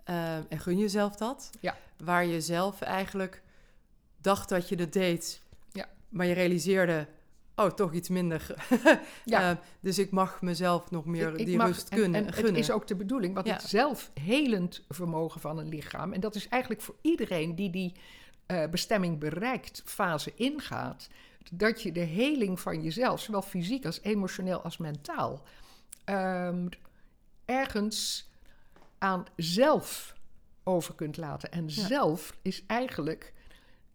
Ja. 0.07 0.37
Eh, 0.37 0.43
en 0.49 0.59
gun 0.59 0.77
jezelf 0.77 1.15
dat. 1.15 1.49
Ja. 1.59 1.77
Waar 2.03 2.25
je 2.25 2.41
zelf 2.41 2.81
eigenlijk 2.81 3.41
dacht 4.21 4.49
dat 4.49 4.69
je 4.69 4.75
het 4.75 4.93
deed. 4.93 5.41
Ja. 5.71 5.85
Maar 6.09 6.25
je 6.25 6.33
realiseerde, 6.33 7.07
oh, 7.55 7.65
toch 7.69 7.93
iets 7.93 8.09
minder. 8.09 8.55
Ja. 9.25 9.49
Eh, 9.51 9.57
dus 9.79 9.99
ik 9.99 10.11
mag 10.11 10.41
mezelf 10.41 10.91
nog 10.91 11.05
meer 11.05 11.33
Ik- 11.33 11.39
ik 11.39 11.45
die 11.45 11.57
mag- 11.57 11.67
rust 11.67 11.89
en- 11.89 11.97
kunnen, 11.99 12.25
en, 12.25 12.33
gunnen. 12.33 12.51
Het 12.53 12.61
is 12.63 12.71
ook 12.71 12.87
de 12.87 12.95
bedoeling, 12.95 13.33
want 13.33 13.47
Ja. 13.47 13.53
het 13.53 13.61
zelfhelend 13.63 14.85
vermogen 14.89 15.41
van 15.41 15.57
een 15.57 15.69
lichaam. 15.69 16.13
En 16.13 16.19
dat 16.19 16.35
is 16.35 16.47
eigenlijk 16.47 16.81
voor 16.81 16.95
iedereen 17.01 17.55
die 17.55 17.69
die 17.69 17.93
eh, 18.45 18.67
bestemming 18.69 19.19
bereikt, 19.19 19.81
fase 19.85 20.31
ingaat. 20.35 21.07
Dat 21.51 21.81
je 21.81 21.91
de 21.91 21.99
heling 21.99 22.59
van 22.59 22.83
jezelf, 22.83 23.21
zowel 23.21 23.41
fysiek 23.41 23.85
als 23.85 24.01
emotioneel 24.01 24.61
als 24.61 24.77
mentaal, 24.77 25.43
ehm, 26.03 26.67
ergens 27.45 28.26
aan 28.97 29.25
zelf 29.35 30.15
over 30.63 30.95
kunt 30.95 31.17
laten. 31.17 31.51
En 31.51 31.63
Ja. 31.67 31.87
zelf 31.87 32.37
is 32.41 32.65
eigenlijk 32.65 33.33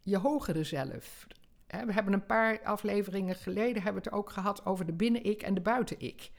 je 0.00 0.18
hogere 0.18 0.64
zelf. 0.64 1.26
We 1.66 1.92
hebben 1.92 2.12
een 2.12 2.26
paar 2.26 2.60
afleveringen 2.62 3.34
geleden 3.34 3.82
hebben 3.82 4.02
we 4.02 4.08
het 4.08 4.18
ook 4.18 4.30
gehad 4.30 4.66
over 4.66 4.86
de 4.86 4.92
binnen-ik 4.92 5.42
en 5.42 5.54
de 5.54 5.60
buiten-ik. 5.60 6.30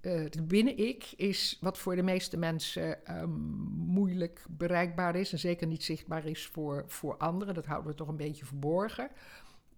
Eh, 0.00 0.30
de 0.30 0.42
binnen-ik 0.42 1.12
is 1.16 1.58
wat 1.60 1.78
voor 1.78 1.96
de 1.96 2.02
meeste 2.02 2.36
mensen 2.36 3.06
ehm, 3.06 3.30
moeilijk 3.76 4.44
bereikbaar 4.50 5.16
is 5.16 5.32
en 5.32 5.38
zeker 5.38 5.66
niet 5.66 5.84
zichtbaar 5.84 6.26
is 6.26 6.46
voor, 6.46 6.84
voor 6.86 7.16
anderen. 7.16 7.54
Dat 7.54 7.66
houden 7.66 7.90
we 7.90 7.96
toch 7.96 8.08
een 8.08 8.16
beetje 8.16 8.44
verborgen. 8.44 9.10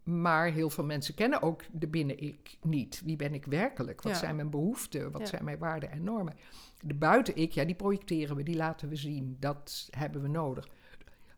Maar 0.03 0.51
heel 0.51 0.71
veel 0.71 0.85
mensen 0.85 1.15
kennen 1.15 1.43
ook 1.43 1.63
de 1.73 1.89
binnen-ik 1.89 2.57
niet. 2.63 3.03
Wie 3.05 3.17
ben 3.17 3.35
ik 3.35 3.45
werkelijk? 3.45 4.03
Wat 4.03 4.13
Ja. 4.13 4.19
zijn 4.19 4.37
mijn 4.37 4.51
behoeften? 4.51 5.11
Wat 5.11 5.21
Ja. 5.21 5.27
zijn 5.27 5.45
mijn 5.45 5.59
waarden 5.59 5.91
en 5.91 6.05
normen? 6.05 6.35
De 6.81 6.95
buiten-ik, 6.95 7.53
ja, 7.53 7.65
die 7.65 7.75
projecteren 7.75 8.37
we, 8.37 8.43
die 8.43 8.57
laten 8.57 8.89
we 8.89 8.97
zien. 8.97 9.37
Dat 9.41 9.89
hebben 9.91 10.23
we 10.23 10.29
nodig. 10.29 10.69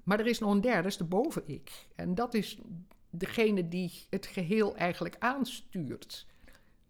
Maar 0.05 0.21
er 0.21 0.27
is 0.27 0.39
nog 0.39 0.51
een 0.53 0.61
derde, 0.61 0.83
dat 0.83 0.91
is 0.91 0.97
de 0.97 1.05
boven-ik. 1.05 1.87
En 1.97 2.15
dat 2.15 2.35
is 2.35 2.59
degene 3.11 3.69
die 3.69 3.93
het 4.11 4.27
geheel 4.27 4.77
eigenlijk 4.77 5.17
aanstuurt. 5.19 6.27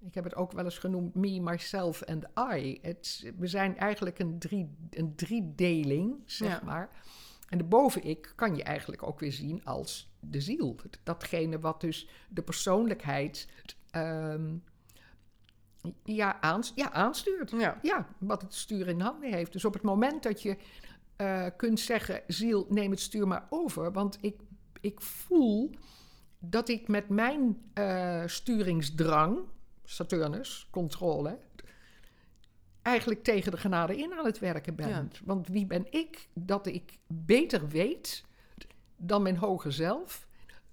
Ik 0.06 0.14
heb 0.14 0.24
het 0.24 0.34
ook 0.34 0.52
wel 0.52 0.64
eens 0.64 0.78
genoemd 0.78 1.14
me, 1.14 1.40
myself 1.40 2.00
en 2.00 2.20
I. 2.54 2.78
Het, 2.82 3.32
we 3.38 3.46
zijn 3.46 3.76
eigenlijk 3.76 4.18
een, 4.18 4.38
drie, 4.38 4.68
een 4.90 5.14
driedeling, 5.14 6.14
zeg 6.24 6.48
Ja. 6.48 6.64
maar. 6.64 6.90
En 7.54 7.60
de 7.60 7.66
boven-ik 7.66 8.32
kan 8.34 8.56
je 8.56 8.62
eigenlijk 8.62 9.02
ook 9.02 9.20
weer 9.20 9.32
zien 9.32 9.64
als 9.64 10.14
de 10.20 10.40
ziel. 10.40 10.76
Datgene 11.02 11.58
wat 11.58 11.80
dus 11.80 12.08
de 12.28 12.42
persoonlijkheid 12.42 13.48
ehm, 13.90 14.54
ja, 16.04 16.40
aans, 16.40 16.72
ja, 16.74 16.92
aanstuurt. 16.92 17.50
Ja. 17.50 17.78
Ja, 17.82 18.08
wat 18.18 18.42
het 18.42 18.54
stuur 18.54 18.88
in 18.88 19.00
handen 19.00 19.32
heeft. 19.32 19.52
Dus 19.52 19.64
op 19.64 19.72
het 19.72 19.82
moment 19.82 20.22
dat 20.22 20.42
je 20.42 20.56
eh, 21.16 21.46
kunt 21.56 21.80
zeggen, 21.80 22.22
ziel, 22.26 22.66
neem 22.68 22.90
het 22.90 23.00
stuur 23.00 23.28
maar 23.28 23.46
over. 23.50 23.92
Want 23.92 24.18
ik, 24.20 24.40
ik 24.80 25.00
voel 25.00 25.70
dat 26.38 26.68
ik 26.68 26.88
met 26.88 27.08
mijn 27.08 27.62
eh, 27.74 28.22
sturingsdrang, 28.26 29.38
Saturnus, 29.84 30.68
controle, 30.70 31.38
eigenlijk 32.84 33.22
tegen 33.22 33.50
de 33.50 33.56
genade 33.56 33.96
in 33.96 34.12
aan 34.14 34.24
het 34.24 34.38
werken 34.38 34.74
ben. 34.74 34.88
Ja. 34.88 35.06
Want 35.24 35.48
wie 35.48 35.66
ben 35.66 35.86
ik 35.90 36.28
dat 36.32 36.66
ik 36.66 36.98
beter 37.06 37.68
weet 37.68 38.24
dan 38.96 39.22
mijn 39.22 39.36
hoger 39.36 39.72
zelf 39.72 40.26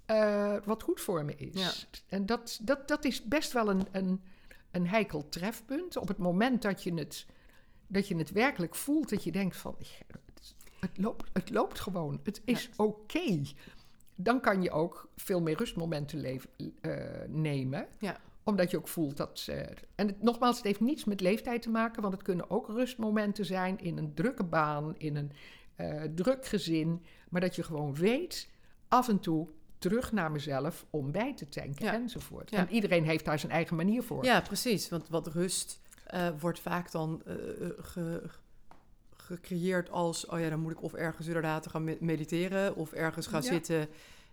eh, 0.06 0.56
wat 0.66 0.84
goed 0.84 1.02
voor 1.02 1.26
me 1.26 1.36
is? 1.36 1.62
Ja. 1.62 1.72
En 2.08 2.26
dat, 2.26 2.60
dat, 2.62 2.88
dat 2.88 3.06
is 3.06 3.24
best 3.24 3.52
wel 3.52 3.70
een, 3.70 3.88
een, 3.92 4.22
een 4.72 4.88
heikel 4.88 5.30
trefpunt. 5.30 5.98
Op 5.98 6.08
het 6.08 6.18
moment 6.18 6.62
dat 6.62 6.84
je 6.84 6.94
het, 6.94 7.26
dat 7.88 8.08
je 8.08 8.16
het 8.16 8.32
werkelijk 8.32 8.76
voelt, 8.76 9.10
dat 9.10 9.24
je 9.24 9.32
denkt 9.32 9.58
van... 9.58 9.76
Het, 10.08 10.56
het 10.80 10.98
loopt, 10.98 11.30
het 11.34 11.50
loopt 11.50 11.80
gewoon, 11.80 12.20
het 12.24 12.42
is 12.46 12.70
oké. 12.76 13.42
Dan 14.16 14.42
kan 14.42 14.62
je 14.62 14.72
ook 14.72 15.10
veel 15.16 15.42
meer 15.42 15.58
rustmomenten 15.58 16.20
leven, 16.20 16.50
eh, 16.82 16.94
nemen. 17.28 17.88
Ja. 18.00 18.20
Omdat 18.44 18.72
je 18.72 18.78
ook 18.78 18.88
voelt 18.88 19.18
dat... 19.18 19.46
eh, 19.50 19.58
en 19.96 20.08
het, 20.08 20.24
nogmaals, 20.24 20.56
het 20.56 20.66
heeft 20.66 20.80
niets 20.80 21.04
met 21.06 21.22
leeftijd 21.22 21.62
te 21.62 21.70
maken... 21.70 22.02
want 22.02 22.14
het 22.14 22.24
kunnen 22.24 22.50
ook 22.50 22.68
rustmomenten 22.68 23.46
zijn 23.46 23.80
in 23.80 23.98
een 23.98 24.14
drukke 24.14 24.44
baan... 24.44 24.96
in 24.98 25.16
een 25.16 25.32
eh, 25.76 26.02
druk 26.16 26.46
gezin. 26.46 27.04
Maar 27.30 27.42
dat 27.42 27.56
je 27.56 27.64
gewoon 27.64 27.96
weet, 27.96 28.50
af 28.88 29.10
en 29.10 29.20
toe 29.20 29.48
terug 29.78 30.12
naar 30.12 30.32
mezelf... 30.32 30.86
om 30.90 31.12
bij 31.12 31.34
te 31.36 31.50
tanken 31.50 31.86
Ja. 31.86 31.94
enzovoort. 31.94 32.50
Ja. 32.50 32.58
En 32.58 32.70
iedereen 32.70 33.04
heeft 33.06 33.26
daar 33.26 33.40
zijn 33.40 33.52
eigen 33.52 33.76
manier 33.76 34.04
voor. 34.04 34.24
Ja, 34.26 34.42
precies. 34.42 34.90
Want 34.90 35.10
wat 35.10 35.28
rust 35.28 35.80
eh, 36.06 36.28
wordt 36.40 36.60
vaak 36.60 36.92
dan 36.92 37.22
eh, 37.26 37.34
ge- 37.78 38.30
gecreëerd 39.16 39.90
als... 39.90 40.26
oh 40.26 40.40
ja, 40.40 40.50
dan 40.50 40.60
moet 40.60 40.72
ik 40.72 40.82
of 40.84 40.94
ergens 40.94 41.28
inderdaad 41.28 41.68
gaan 41.68 41.84
me- 41.84 41.98
mediteren... 42.00 42.76
of 42.76 42.92
ergens 42.92 43.28
gaan 43.28 43.42
Ja. 43.42 43.48
zitten 43.48 43.88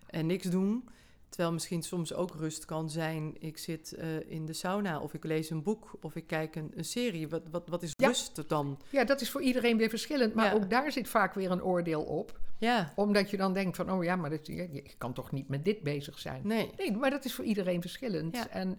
en 0.07 0.27
niks 0.27 0.47
doen. 0.47 0.89
Terwijl 1.29 1.53
misschien 1.53 1.83
soms 1.83 2.15
ook 2.15 2.35
rust 2.35 2.65
kan 2.65 2.91
zijn... 2.91 3.37
ik 3.39 3.59
zit 3.59 3.93
eh, 3.93 4.31
in 4.31 4.47
de 4.47 4.53
sauna 4.53 5.01
of 5.01 5.15
ik 5.15 5.25
lees 5.25 5.51
een 5.51 5.63
boek 5.63 5.91
of 6.01 6.17
ik 6.17 6.27
kijk 6.27 6.57
een, 6.57 6.73
een 6.75 6.85
serie. 6.85 7.29
Wat, 7.29 7.43
wat, 7.51 7.69
wat 7.69 7.83
is 7.83 7.93
Ja. 7.97 8.07
rust 8.07 8.49
dan? 8.49 8.79
Ja, 8.91 9.05
dat 9.05 9.21
is 9.21 9.31
voor 9.31 9.43
iedereen 9.43 9.77
weer 9.77 9.89
verschillend. 9.89 10.35
Maar 10.35 10.45
Ja. 10.47 10.53
ook 10.53 10.71
daar 10.71 10.93
zit 10.93 11.09
vaak 11.09 11.35
weer 11.35 11.51
een 11.51 11.63
oordeel 11.63 12.03
op. 12.03 12.39
Ja, 12.59 12.93
Omdat 12.97 13.31
je 13.31 13.37
dan 13.37 13.53
denkt 13.53 13.77
van, 13.77 13.93
oh 13.93 14.05
ja, 14.05 14.17
maar 14.17 14.31
dat, 14.31 14.47
je, 14.47 14.55
je 14.73 14.83
kan 14.99 15.13
toch 15.13 15.33
niet 15.33 15.49
met 15.49 15.65
dit 15.65 15.83
bezig 15.83 16.19
zijn. 16.19 16.41
nee. 16.47 16.71
Nee, 16.77 16.97
maar 16.97 17.11
dat 17.11 17.25
is 17.25 17.35
voor 17.35 17.45
iedereen 17.45 17.81
verschillend. 17.81 18.37
Ja. 18.37 18.49
En 18.49 18.79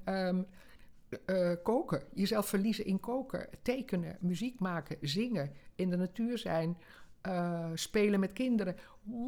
eh, 1.25 1.51
koken, 1.63 2.03
jezelf 2.13 2.47
verliezen 2.47 2.85
in 2.85 2.99
koken, 2.99 3.47
tekenen, 3.61 4.17
muziek 4.19 4.59
maken, 4.59 4.97
zingen, 5.01 5.51
in 5.75 5.89
de 5.89 5.95
natuur 5.97 6.37
zijn, 6.37 6.77
eh, 7.21 7.69
spelen 7.73 8.19
met 8.19 8.33
kinderen, 8.33 8.75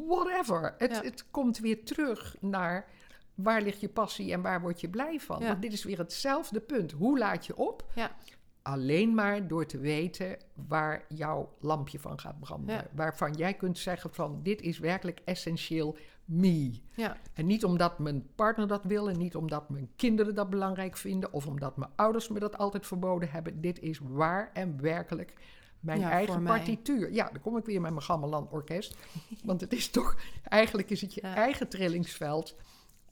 whatever. 0.06 0.74
Het, 0.78 0.90
Ja. 0.90 1.02
het 1.02 1.24
komt 1.30 1.58
weer 1.58 1.84
terug 1.84 2.36
naar 2.40 2.88
waar 3.34 3.62
ligt 3.62 3.80
je 3.80 3.88
passie 3.88 4.32
en 4.32 4.42
waar 4.42 4.60
word 4.60 4.80
je 4.80 4.88
blij 4.88 5.20
van. 5.20 5.40
Ja. 5.40 5.46
Want 5.46 5.62
dit 5.62 5.72
is 5.72 5.84
weer 5.84 5.98
hetzelfde 5.98 6.60
punt. 6.60 6.92
Hoe 6.92 7.18
laat 7.18 7.46
je 7.46 7.56
op? 7.56 7.90
Ja. 7.94 8.16
Alleen 8.62 9.14
maar 9.14 9.48
door 9.48 9.66
te 9.66 9.78
weten 9.78 10.36
waar 10.68 11.04
jouw 11.08 11.56
lampje 11.60 11.98
van 11.98 12.20
gaat 12.20 12.40
branden. 12.40 12.74
Ja. 12.74 12.86
Waarvan 12.94 13.32
jij 13.32 13.54
kunt 13.54 13.78
zeggen 13.78 14.14
van 14.14 14.40
dit 14.42 14.60
is 14.60 14.78
werkelijk 14.78 15.20
essentieel 15.24 15.96
me. 16.24 16.80
Ja, 16.94 17.16
En 17.34 17.46
niet 17.46 17.64
omdat 17.64 17.98
mijn 17.98 18.26
partner 18.34 18.66
dat 18.66 18.84
wil 18.84 19.10
en 19.10 19.18
niet 19.18 19.36
omdat 19.36 19.68
mijn 19.68 19.90
kinderen 19.96 20.34
dat 20.34 20.50
belangrijk 20.50 20.96
vinden 20.96 21.32
of 21.32 21.46
omdat 21.46 21.76
mijn 21.76 21.90
ouders 21.96 22.28
me 22.28 22.38
dat 22.38 22.58
altijd 22.58 22.86
verboden 22.86 23.30
hebben. 23.30 23.60
Dit 23.60 23.80
is 23.80 24.00
waar 24.02 24.50
en 24.52 24.80
werkelijk 24.80 25.34
mijn 25.80 26.00
Ja, 26.00 26.10
eigen 26.10 26.42
partituur. 26.42 27.12
Ja, 27.12 27.30
dan 27.32 27.40
kom 27.40 27.56
ik 27.56 27.64
weer 27.64 27.80
met 27.80 27.90
mijn 27.90 28.02
Gamelan 28.02 28.50
orkest. 28.50 28.96
Want 29.44 29.60
het 29.60 29.72
is 29.72 29.90
toch, 29.90 30.16
eigenlijk 30.42 30.90
is 30.90 31.00
het 31.00 31.14
je 31.14 31.20
eigen 31.20 31.68
trillingsveld 31.68 32.56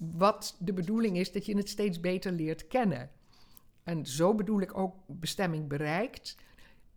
wat 0.01 0.57
de 0.59 0.73
bedoeling 0.73 1.17
is 1.17 1.33
dat 1.33 1.47
je 1.47 1.57
het 1.57 1.69
steeds 1.69 2.01
beter 2.01 2.33
leert 2.33 2.67
kennen. 2.67 3.11
En 3.83 4.07
zo 4.07 4.35
bedoel 4.35 4.61
ik 4.61 4.77
ook 4.79 4.95
bestemming 5.07 5.69
bereikt. 5.69 6.37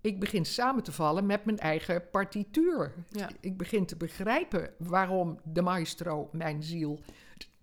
Ik 0.01 0.19
begin 0.19 0.45
samen 0.45 0.83
te 0.83 0.91
vallen 0.91 1.25
met 1.25 1.45
mijn 1.45 1.57
eigen 1.59 2.09
partituur. 2.09 2.93
Ja. 3.09 3.29
Ik 3.39 3.57
begin 3.57 3.85
te 3.85 3.95
begrijpen 3.95 4.73
waarom 4.77 5.39
de 5.43 5.61
maestro, 5.61 6.29
mijn 6.31 6.63
ziel, 6.63 6.99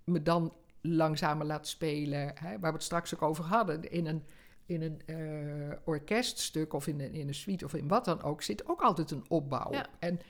me 0.05 0.23
dan 0.23 0.53
langzamer 0.81 1.47
laat 1.47 1.69
spelen. 1.69 2.33
Hè, 2.35 2.59
waar 2.59 2.71
we 2.71 2.77
het 2.77 2.83
straks 2.83 3.15
ook 3.15 3.23
over 3.23 3.45
hadden. 3.45 3.91
In 3.91 4.07
een, 4.07 4.23
in 4.67 4.83
een 4.83 5.01
eh, 5.07 5.77
orkeststuk 5.85 6.73
of 6.73 6.87
in 6.87 7.01
een, 7.01 7.13
in 7.13 7.29
een 7.29 7.35
suite 7.35 7.65
of 7.65 7.75
in 7.75 7.89
wat 7.89 8.05
dan 8.05 8.23
ook 8.23 8.43
zit 8.43 8.69
ook 8.69 8.81
altijd 8.81 9.11
een 9.11 9.25
opbouw. 9.29 9.73
Ja. 9.73 9.87
En 9.99 10.21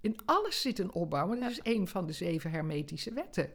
in 0.00 0.16
alles 0.24 0.60
zit 0.60 0.78
een 0.78 0.92
opbouw. 0.92 1.28
Dat 1.28 1.38
Ja. 1.38 1.48
is 1.48 1.60
een 1.62 1.88
van 1.88 2.06
de 2.06 2.12
zeven 2.12 2.50
hermetische 2.50 3.12
wetten. 3.12 3.50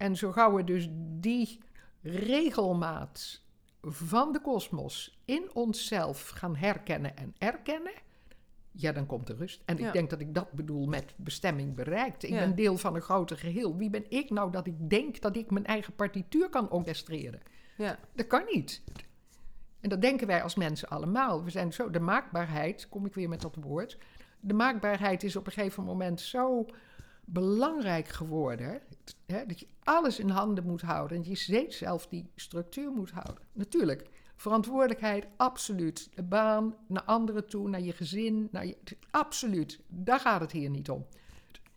En 0.00 0.16
zo 0.16 0.32
gauw 0.32 0.54
we 0.54 0.64
dus 0.64 0.88
die 1.20 1.58
regelmaat 2.02 3.42
van 3.82 4.32
de 4.32 4.40
kosmos 4.40 5.18
in 5.24 5.50
onszelf 5.52 6.28
gaan 6.28 6.56
herkennen 6.56 7.16
en 7.16 7.34
erkennen, 7.38 7.92
ja, 8.70 8.92
dan 8.92 9.06
komt 9.06 9.26
de 9.26 9.34
rust. 9.34 9.62
En 9.64 9.76
Ja. 9.76 9.86
ik 9.86 9.92
denk 9.92 10.10
dat 10.10 10.20
ik 10.20 10.34
dat 10.34 10.52
bedoel 10.52 10.86
met 10.86 11.14
bestemming 11.16 11.74
bereikt. 11.74 12.22
Ik 12.22 12.30
Ja. 12.30 12.38
ben 12.38 12.54
deel 12.54 12.76
van 12.76 12.94
een 12.94 13.00
groter 13.00 13.38
geheel. 13.38 13.76
Wie 13.76 13.90
ben 13.90 14.04
ik 14.10 14.30
nou 14.30 14.50
dat 14.52 14.66
ik 14.66 14.90
denk 14.90 15.20
dat 15.20 15.36
ik 15.36 15.50
mijn 15.50 15.66
eigen 15.66 15.94
partituur 15.94 16.48
kan 16.48 16.70
orchestreren? 16.70 17.40
Ja, 17.76 17.98
Dat 18.14 18.26
kan 18.26 18.42
niet. 18.50 18.82
En 19.80 19.88
dat 19.88 20.00
denken 20.00 20.26
wij 20.26 20.42
als 20.42 20.54
mensen 20.54 20.88
allemaal. 20.88 21.44
We 21.44 21.50
zijn 21.50 21.72
zo, 21.72 21.90
de 21.90 22.00
maakbaarheid, 22.00 22.88
kom 22.88 23.06
ik 23.06 23.14
weer 23.14 23.28
met 23.28 23.40
dat 23.40 23.56
woord. 23.60 23.98
De 24.40 24.54
maakbaarheid 24.54 25.22
is 25.22 25.36
op 25.36 25.46
een 25.46 25.52
gegeven 25.52 25.84
moment 25.84 26.20
zo 26.20 26.66
belangrijk 27.32 28.08
geworden. 28.08 28.80
Hè, 29.26 29.46
dat 29.46 29.60
je 29.60 29.66
alles 29.82 30.18
in 30.18 30.28
handen 30.28 30.66
moet 30.66 30.82
houden. 30.82 31.16
En 31.16 31.28
je 31.28 31.34
steeds 31.34 31.78
zelf 31.78 32.06
die 32.06 32.30
structuur 32.34 32.90
moet 32.90 33.10
houden. 33.10 33.44
Natuurlijk, 33.52 34.08
verantwoordelijkheid, 34.36 35.26
absoluut. 35.36 36.08
De 36.14 36.22
baan, 36.22 36.74
naar 36.86 37.02
anderen 37.02 37.48
toe, 37.48 37.68
naar 37.68 37.80
je 37.80 37.92
gezin. 37.92 38.48
Naar 38.50 38.66
je, 38.66 38.76
absoluut, 39.10 39.80
daar 39.88 40.20
gaat 40.20 40.40
het 40.40 40.52
hier 40.52 40.70
niet 40.70 40.90
om. 40.90 41.06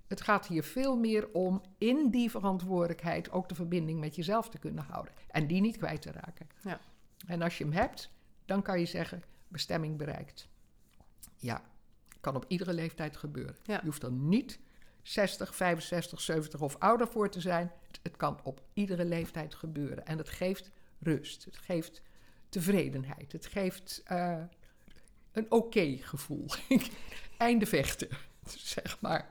Het 0.08 0.22
gaat 0.22 0.48
hier 0.48 0.64
veel 0.64 0.98
meer 0.98 1.30
om 1.32 1.62
in 1.78 2.10
die 2.10 2.30
verantwoordelijkheid 2.30 3.32
ook 3.32 3.50
de 3.50 3.56
verbinding 3.56 4.00
met 4.00 4.16
jezelf 4.16 4.50
te 4.50 4.60
kunnen 4.60 4.84
houden. 4.84 5.14
En 5.28 5.48
die 5.48 5.62
niet 5.62 5.78
kwijt 5.78 6.02
te 6.02 6.12
raken. 6.12 6.48
Ja. 6.64 6.80
En 7.28 7.42
als 7.42 7.58
je 7.58 7.64
hem 7.64 7.74
hebt, 7.74 8.12
dan 8.46 8.62
kan 8.62 8.80
je 8.80 8.86
zeggen, 8.86 9.24
bestemming 9.48 9.98
bereikt. 9.98 10.48
Ja, 11.38 11.62
kan 12.22 12.36
op 12.36 12.46
iedere 12.48 12.74
leeftijd 12.74 13.18
gebeuren. 13.18 13.56
Ja. 13.64 13.76
Je 13.76 13.86
hoeft 13.86 14.04
er 14.04 14.12
niet 14.12 14.60
60, 15.04 15.56
65, 15.56 16.22
70 16.22 16.62
of 16.62 16.76
ouder 16.80 17.08
voor 17.08 17.30
te 17.30 17.42
zijn. 17.42 17.72
Het, 17.88 18.00
het 18.04 18.18
kan 18.18 18.40
op 18.44 18.62
iedere 18.74 19.06
leeftijd 19.06 19.56
gebeuren. 19.56 20.06
En 20.06 20.18
het 20.18 20.30
geeft 20.30 20.72
rust. 21.00 21.46
Het 21.46 21.58
geeft 21.58 22.02
tevredenheid. 22.50 23.32
Het 23.32 23.46
geeft 23.46 24.02
eh, 24.06 24.42
een 25.32 25.52
oké 25.52 25.98
gevoel. 26.02 26.46
Einde 27.38 27.66
vechten, 27.66 28.08
zeg 28.76 29.02
maar. 29.02 29.30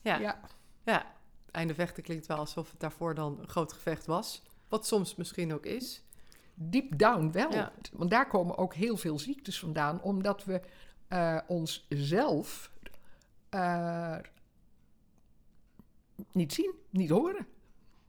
ja. 0.00 0.18
ja. 0.18 0.40
ja. 0.84 1.12
Einde 1.50 1.74
vechten 1.74 2.02
klinkt 2.02 2.26
wel 2.26 2.36
alsof 2.36 2.70
het 2.70 2.80
daarvoor 2.80 3.14
dan 3.14 3.38
een 3.40 3.48
groot 3.48 3.72
gevecht 3.72 4.06
was. 4.06 4.42
Wat 4.68 4.86
soms 4.86 5.14
misschien 5.14 5.54
ook 5.54 5.66
is. 5.66 6.02
Deep 6.54 6.98
down 6.98 7.30
wel. 7.32 7.52
Ja. 7.52 7.72
Want 7.92 8.10
daar 8.10 8.28
komen 8.28 8.58
ook 8.58 8.74
heel 8.74 8.96
veel 8.96 9.18
ziektes 9.18 9.58
vandaan, 9.58 10.02
omdat 10.02 10.44
we 10.44 10.60
eh 11.08 11.38
onszelf 11.46 12.70
eh, 13.48 14.16
niet 16.32 16.52
zien, 16.52 16.72
niet 16.90 17.10
horen. 17.10 17.46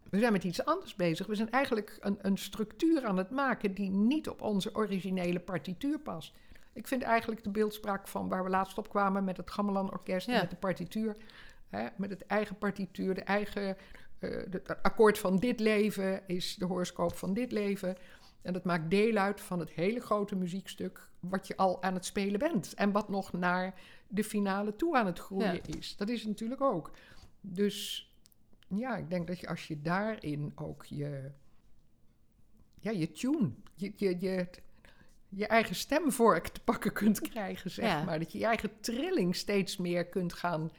We 0.10 0.20
zijn 0.20 0.32
met 0.32 0.44
iets 0.44 0.66
anders 0.66 0.96
bezig. 0.96 1.28
We 1.28 1.36
zijn 1.36 1.52
eigenlijk 1.52 1.98
een, 2.00 2.18
een 2.22 2.38
structuur 2.38 3.06
aan 3.06 3.18
het 3.18 3.30
maken 3.30 3.74
die 3.74 3.90
niet 3.90 4.30
op 4.30 4.42
onze 4.42 4.76
originele 4.76 5.40
partituur 5.40 6.00
past. 6.00 6.34
Ik 6.74 6.88
vind 6.88 7.02
eigenlijk 7.02 7.44
de 7.44 7.50
beeldspraak 7.50 8.08
van 8.08 8.30
waar 8.30 8.44
we 8.44 8.50
laatst 8.50 8.78
op 8.78 8.90
kwamen 8.90 9.24
met 9.24 9.38
het 9.38 9.52
Gamelan 9.52 9.92
Orkest, 9.92 10.28
Ja. 10.28 10.40
met 10.42 10.50
de 10.50 10.56
partituur, 10.56 11.16
hè, 11.70 11.88
met 11.98 12.10
het 12.10 12.26
eigen 12.26 12.58
partituur, 12.58 13.14
de 13.14 13.24
eigen 13.24 13.78
eh, 14.20 14.30
het 14.50 14.84
akkoord 14.84 15.20
van 15.20 15.38
dit 15.38 15.60
leven 15.60 16.28
is 16.28 16.56
de 16.56 16.66
horoscoop 16.66 17.16
van 17.16 17.34
dit 17.34 17.52
leven. 17.52 17.96
En 18.42 18.54
dat 18.54 18.64
maakt 18.64 18.90
deel 18.90 19.16
uit 19.16 19.42
van 19.42 19.60
het 19.60 19.70
hele 19.70 20.00
grote 20.00 20.36
muziekstuk 20.36 21.10
wat 21.20 21.48
je 21.48 21.58
al 21.58 21.84
aan 21.84 21.94
het 21.94 22.06
spelen 22.06 22.40
bent. 22.40 22.74
En 22.74 22.92
wat 22.92 23.10
nog 23.10 23.34
naar 23.34 23.74
de 24.08 24.24
finale 24.24 24.76
toe 24.76 24.96
aan 24.98 25.06
het 25.06 25.20
groeien 25.20 25.54
Ja. 25.54 25.78
is. 25.78 25.96
Dat 25.98 26.10
is 26.10 26.26
natuurlijk 26.26 26.62
ook. 26.62 26.92
Dus 27.54 28.10
ja, 28.68 28.98
ik 28.98 29.10
denk 29.10 29.28
dat 29.28 29.40
je 29.40 29.48
als 29.48 29.68
je 29.68 29.82
daarin 29.82 30.52
ook 30.56 30.86
je, 30.86 31.32
ja, 32.80 32.92
je 32.92 33.12
tune, 33.12 33.52
je, 33.74 33.94
je, 33.96 34.16
je, 34.20 34.48
je 35.30 35.48
eigen 35.48 35.76
stemvork 35.76 36.48
te 36.48 36.60
pakken 36.60 36.94
kunt 36.94 37.20
krijgen, 37.22 37.72
zeg 37.72 37.86
Ja. 37.86 38.04
maar. 38.04 38.20
Dat 38.20 38.32
je 38.32 38.38
je 38.38 38.46
eigen 38.46 38.80
trilling 38.80 39.36
steeds 39.36 39.78
meer 39.78 40.06
kunt 40.06 40.34
gaan 40.34 40.72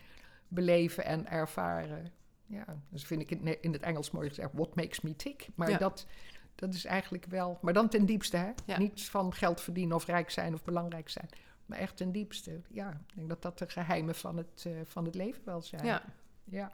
beleven 0.49 1.05
en 1.05 1.27
ervaren. 1.31 2.13
Ja, 2.47 2.83
dus 2.89 3.05
vind 3.05 3.21
ik 3.21 3.31
in, 3.31 3.63
in 3.63 3.73
het 3.73 3.83
Engels 3.83 4.11
mooi 4.11 4.29
gezegd, 4.29 4.51
what 4.53 4.75
makes 4.75 5.01
me 5.01 5.17
tick. 5.17 5.49
Maar 5.55 5.71
Ja. 5.71 5.79
dat, 5.79 6.07
dat 6.55 6.75
is 6.75 6.85
eigenlijk 6.85 7.25
wel, 7.27 7.59
maar 7.63 7.73
dan 7.73 7.89
ten 7.89 8.07
diepste, 8.07 8.37
hè? 8.37 8.51
Ja. 8.67 8.79
Niet 8.79 9.03
van 9.05 9.33
geld 9.33 9.61
verdienen 9.61 9.97
of 9.97 10.07
rijk 10.07 10.31
zijn 10.31 10.55
of 10.55 10.65
belangrijk 10.65 11.09
zijn. 11.09 11.29
Maar 11.67 11.79
echt 11.79 11.97
ten 11.97 12.13
diepste. 12.13 12.61
Ja, 12.69 12.91
ik 13.09 13.15
denk 13.15 13.29
dat 13.29 13.43
dat 13.43 13.59
de 13.59 13.69
geheimen 13.69 14.15
van 14.15 14.37
het, 14.37 14.65
eh, 14.67 14.73
van 14.85 15.05
het 15.05 15.15
leven 15.15 15.43
wel 15.45 15.63
zijn. 15.63 15.85
Ja, 15.85 16.03
ja. 16.47 16.73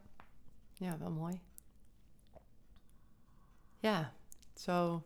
ja 0.73 0.99
wel 0.99 1.11
mooi. 1.11 1.41
Ja, 3.79 4.15
zo, 4.55 5.03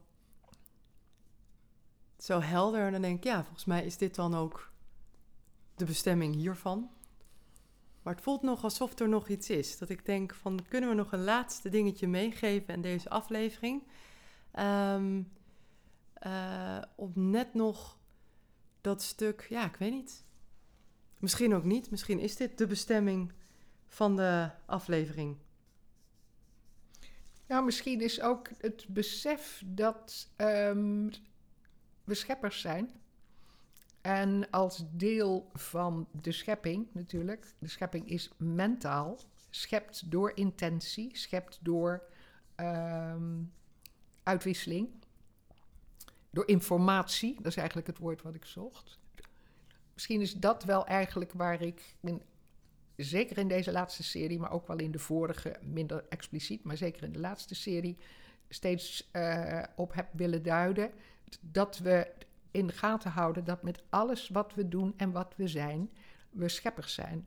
zo 2.18 2.40
helder. 2.40 2.86
En 2.86 2.92
dan 2.92 3.02
denk 3.02 3.16
ik, 3.16 3.24
ja, 3.24 3.42
volgens 3.42 3.64
mij 3.64 3.84
is 3.84 3.96
dit 3.96 4.14
dan 4.14 4.34
ook 4.34 4.72
de 5.74 5.84
bestemming 5.84 6.34
hiervan. 6.34 6.90
Maar 8.02 8.14
het 8.14 8.24
voelt 8.24 8.42
nog 8.42 8.62
alsof 8.62 8.98
er 8.98 9.08
nog 9.08 9.28
iets 9.28 9.50
is. 9.50 9.78
Dat 9.78 9.88
ik 9.88 10.06
denk 10.06 10.34
van, 10.34 10.64
kunnen 10.68 10.90
we 10.90 10.96
nog 10.96 11.12
een 11.12 11.24
laatste 11.24 11.68
dingetje 11.68 12.08
meegeven 12.08 12.74
in 12.74 12.82
deze 12.82 13.08
aflevering? 13.08 13.82
Eh, 14.52 15.02
om 16.94 17.12
net 17.14 17.54
nog 17.54 17.98
dat 18.80 19.02
stuk, 19.02 19.46
ja, 19.48 19.64
ik 19.64 19.76
weet 19.76 19.92
niet. 19.92 20.24
Misschien 21.18 21.54
ook 21.54 21.64
niet. 21.64 21.90
Misschien 21.90 22.18
is 22.18 22.36
dit 22.36 22.58
de 22.58 22.66
bestemming 22.66 23.32
van 23.86 24.16
de 24.16 24.50
aflevering. 24.66 25.36
Nou, 27.46 27.64
misschien 27.64 28.00
is 28.00 28.20
ook 28.20 28.48
het 28.58 28.86
besef 28.88 29.62
dat 29.66 30.28
ehm, 30.36 31.10
we 32.04 32.14
scheppers 32.14 32.60
zijn. 32.60 32.90
En 34.00 34.50
als 34.50 34.84
deel 34.90 35.50
van 35.52 36.08
de 36.12 36.32
schepping 36.32 36.88
natuurlijk, 36.92 37.54
de 37.58 37.68
schepping 37.68 38.08
is 38.08 38.30
mentaal, 38.36 39.18
schept 39.50 40.10
door 40.10 40.32
intentie, 40.34 41.16
schept 41.16 41.58
door 41.62 42.02
ehm, 42.54 43.42
uitwisseling, 44.22 44.88
door 46.30 46.48
informatie, 46.48 47.34
dat 47.34 47.46
is 47.46 47.56
eigenlijk 47.56 47.86
het 47.86 47.98
woord 47.98 48.22
wat 48.22 48.34
ik 48.34 48.44
zocht. 48.44 48.98
Misschien 49.94 50.20
is 50.20 50.34
dat 50.34 50.64
wel 50.64 50.86
eigenlijk 50.86 51.32
waar 51.32 51.62
ik, 51.62 51.94
in, 52.00 52.22
zeker 52.96 53.38
in 53.38 53.48
deze 53.48 53.72
laatste 53.72 54.02
serie, 54.02 54.38
maar 54.38 54.50
ook 54.50 54.66
wel 54.66 54.78
in 54.78 54.90
de 54.90 54.98
vorige, 54.98 55.56
minder 55.62 56.04
expliciet, 56.08 56.64
maar 56.64 56.76
zeker 56.76 57.02
in 57.02 57.12
de 57.12 57.18
laatste 57.18 57.54
serie, 57.54 57.96
steeds 58.48 59.08
eh, 59.12 59.62
op 59.76 59.94
heb 59.94 60.08
willen 60.12 60.42
duiden. 60.42 60.90
Dat 61.40 61.78
we 61.78 62.12
in 62.50 62.66
de 62.66 62.72
gaten 62.72 63.10
houden 63.10 63.44
dat 63.44 63.62
met 63.62 63.82
alles 63.90 64.28
wat 64.28 64.54
we 64.54 64.68
doen 64.68 64.94
en 64.96 65.10
wat 65.12 65.34
we 65.36 65.48
zijn, 65.48 65.90
we 66.30 66.48
scheppers 66.48 66.94
zijn. 66.94 67.26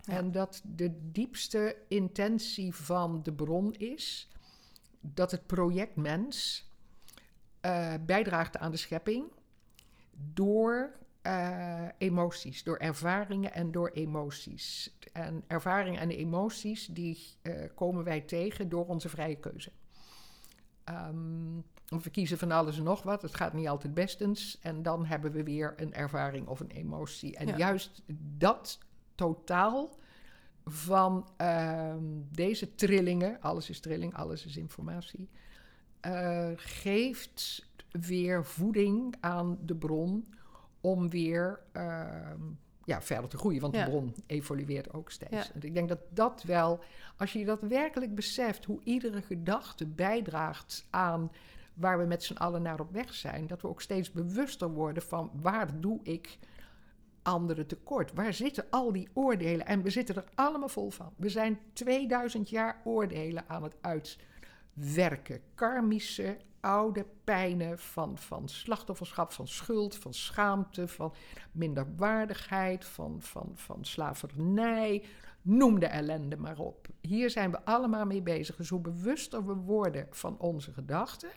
Ja. 0.00 0.16
En 0.16 0.32
dat 0.32 0.62
de 0.64 1.10
diepste 1.12 1.76
intentie 1.88 2.74
van 2.74 3.22
de 3.22 3.32
bron 3.32 3.74
is 3.74 4.28
dat 5.00 5.30
het 5.30 5.46
project 5.46 5.96
mens 5.96 6.64
eh, 7.60 7.94
bijdraagt 8.06 8.56
aan 8.56 8.70
de 8.70 8.76
schepping 8.76 9.24
door 10.32 10.92
eh, 11.22 11.86
emoties, 11.98 12.62
door 12.62 12.76
ervaringen 12.76 13.52
en 13.52 13.70
door 13.70 13.88
emoties. 13.88 14.96
En 15.12 15.44
ervaringen 15.46 16.00
en 16.00 16.10
emoties, 16.10 16.86
die 16.86 17.18
eh, 17.42 17.52
komen 17.74 18.04
wij 18.04 18.20
tegen 18.20 18.68
door 18.68 18.86
onze 18.86 19.08
vrije 19.08 19.36
keuze. 19.36 19.70
Ehm, 20.84 21.56
we 21.88 22.10
kiezen 22.10 22.38
van 22.38 22.50
alles 22.50 22.78
en 22.78 22.84
nog 22.84 23.02
wat. 23.02 23.22
Het 23.22 23.34
gaat 23.34 23.52
niet 23.52 23.68
altijd 23.68 23.94
bestens. 23.94 24.58
En 24.62 24.82
dan 24.82 25.04
hebben 25.06 25.32
we 25.32 25.42
weer 25.42 25.74
een 25.76 25.94
ervaring 25.94 26.46
of 26.46 26.60
een 26.60 26.70
emotie. 26.70 27.36
En 27.36 27.46
Ja. 27.46 27.56
juist 27.56 28.02
dat 28.38 28.78
totaal 29.14 29.98
van 30.64 31.28
ehm, 31.36 32.04
deze 32.32 32.74
trillingen, 32.74 33.40
alles 33.40 33.70
is 33.70 33.80
trilling, 33.80 34.14
alles 34.14 34.46
is 34.46 34.56
informatie, 34.56 35.28
eh, 36.00 36.50
geeft 36.56 37.68
weer 37.90 38.44
voeding 38.44 39.14
aan 39.20 39.58
de 39.62 39.74
bron 39.76 40.34
om 40.80 41.10
weer 41.10 41.60
ehm, 41.72 42.40
ja, 42.84 43.02
verder 43.02 43.30
te 43.30 43.36
groeien. 43.38 43.60
Want 43.60 43.74
Ja. 43.74 43.84
de 43.84 43.90
bron 43.90 44.14
evolueert 44.26 44.92
ook 44.92 45.10
steeds. 45.10 45.46
Ja. 45.46 45.54
En 45.54 45.62
ik 45.62 45.74
denk 45.74 45.88
dat 45.88 46.00
dat 46.10 46.42
wel, 46.42 46.80
als 47.16 47.32
je 47.32 47.44
dat 47.44 47.60
werkelijk 47.60 48.14
beseft, 48.14 48.64
hoe 48.64 48.80
iedere 48.84 49.22
gedachte 49.22 49.86
bijdraagt 49.86 50.86
aan 50.90 51.30
waar 51.74 51.98
we 51.98 52.04
met 52.04 52.22
z'n 52.24 52.36
allen 52.36 52.62
naar 52.62 52.80
op 52.80 52.92
weg 52.92 53.14
zijn, 53.14 53.46
dat 53.46 53.62
we 53.62 53.68
ook 53.68 53.80
steeds 53.82 54.10
bewuster 54.12 54.70
worden 54.70 55.02
van 55.02 55.30
waar 55.42 55.80
doe 55.80 56.00
ik 56.02 56.38
anderen 57.22 57.66
tekort? 57.66 58.12
Waar 58.12 58.34
zitten 58.34 58.64
al 58.70 58.92
die 58.92 59.08
oordelen? 59.12 59.66
En 59.66 59.82
we 59.82 59.90
zitten 59.90 60.14
er 60.14 60.24
allemaal 60.34 60.68
vol 60.68 60.90
van. 60.90 61.12
We 61.16 61.28
zijn 61.28 61.58
2000 61.72 62.48
jaar 62.48 62.80
oordelen 62.84 63.44
aan 63.48 63.62
het 63.62 63.76
uitwerken. 64.76 65.40
Karmische, 65.54 66.36
oude 66.60 67.06
pijnen 67.24 67.78
van, 67.78 68.18
van 68.18 68.48
slachtofferschap, 68.48 69.32
van 69.32 69.48
schuld, 69.48 69.96
van 69.96 70.14
schaamte, 70.14 70.88
van 70.88 71.14
minderwaardigheid, 71.52 72.84
van, 72.84 73.16
van, 73.22 73.52
van 73.54 73.84
slavernij. 73.84 75.04
Noem 75.42 75.78
de 75.78 75.86
ellende 75.86 76.36
maar 76.36 76.58
op. 76.58 76.88
Hier 77.00 77.30
zijn 77.30 77.50
we 77.50 77.64
allemaal 77.64 78.06
mee 78.06 78.22
bezig. 78.22 78.56
Dus 78.56 78.68
hoe 78.68 78.80
bewuster 78.80 79.46
we 79.46 79.54
worden 79.54 80.06
van 80.10 80.38
onze 80.38 80.72
gedachten, 80.72 81.30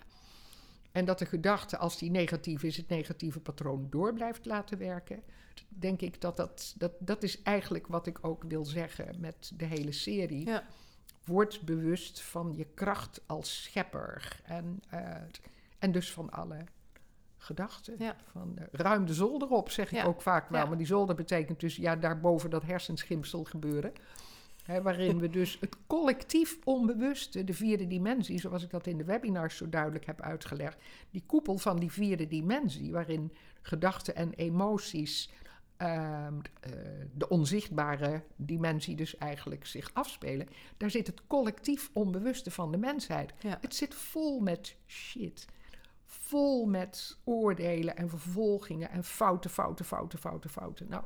En 0.92 1.06
dat 1.06 1.20
de 1.20 1.26
gedachte, 1.26 1.78
als 1.78 1.98
die 1.98 2.12
negatief 2.12 2.64
is, 2.64 2.78
het 2.78 2.90
negatieve 2.90 3.40
patroon 3.40 3.88
door 3.90 4.14
blijft 4.14 4.46
laten 4.46 4.78
werken. 4.78 5.24
Denk 5.68 6.02
ik 6.02 6.22
dat 6.22 6.38
dat, 6.38 6.76
dat 6.78 6.92
dat 7.00 7.24
is 7.24 7.42
eigenlijk 7.42 7.88
wat 7.88 8.08
ik 8.08 8.18
ook 8.22 8.44
wil 8.44 8.66
zeggen 8.66 9.16
met 9.20 9.52
de 9.56 9.66
hele 9.66 9.92
serie. 9.92 10.46
Ja. 10.46 10.64
Word 11.26 11.62
bewust 11.62 12.22
van 12.22 12.54
je 12.56 12.66
kracht 12.74 13.22
als 13.26 13.64
schepper. 13.64 14.40
En, 14.44 14.82
eh, 14.90 15.16
en 15.80 15.92
dus 15.92 16.12
van 16.12 16.30
alle 16.30 16.58
gedachten. 17.38 17.96
Ja. 18.00 18.16
Van, 18.32 18.58
eh, 18.58 18.66
ruim 18.72 19.06
de 19.06 19.14
zolder 19.14 19.50
op, 19.50 19.70
zeg 19.70 19.92
ik 19.92 20.06
ook 20.06 20.22
vaak 20.22 20.50
wel. 20.50 20.62
Ja. 20.62 20.68
Maar 20.68 20.78
die 20.78 20.88
zolder 20.88 21.16
betekent 21.16 21.60
dus 21.60 21.76
ja, 21.76 21.96
daarboven 21.96 22.50
dat 22.50 22.64
hersenschimpsel 22.64 23.44
gebeuren. 23.44 23.94
Hè, 24.64 24.82
waarin 24.82 25.20
we 25.20 25.30
dus 25.30 25.58
het 25.60 25.78
collectief 25.88 26.58
onbewuste, 26.64 27.44
de 27.44 27.54
vierde 27.54 27.88
dimensie, 27.88 28.40
zoals 28.40 28.64
ik 28.64 28.70
dat 28.70 28.88
in 28.88 28.98
de 28.98 29.04
webinars 29.04 29.58
zo 29.58 29.70
duidelijk 29.70 30.06
heb 30.06 30.22
uitgelegd, 30.22 30.78
die 31.12 31.24
koepel 31.26 31.58
van 31.58 31.80
die 31.80 31.92
vierde 31.92 32.28
dimensie, 32.28 32.92
waarin 32.92 33.34
gedachten 33.62 34.16
en 34.16 34.34
emoties, 34.34 35.30
ehm, 35.78 36.40
eh, 36.60 36.72
de 37.14 37.30
onzichtbare 37.30 38.24
dimensie 38.36 38.96
dus 38.96 39.18
eigenlijk 39.18 39.66
zich 39.66 39.90
afspelen, 39.94 40.48
daar 40.78 40.90
zit 40.90 41.08
het 41.08 41.28
collectief 41.28 41.90
onbewuste 41.94 42.52
van 42.52 42.72
de 42.72 42.78
mensheid. 42.78 43.34
Ja. 43.40 43.58
Het 43.62 43.76
zit 43.76 43.94
vol 43.96 44.40
met 44.40 44.76
shit. 44.88 45.46
Vol 46.06 46.66
met 46.66 47.18
oordelen 47.24 47.96
en 47.98 48.10
vervolgingen 48.10 48.90
en 48.90 49.04
fouten, 49.04 49.50
fouten, 49.50 49.86
fouten, 49.86 50.20
fouten, 50.20 50.50
fouten. 50.50 50.90
Nou, 50.90 51.04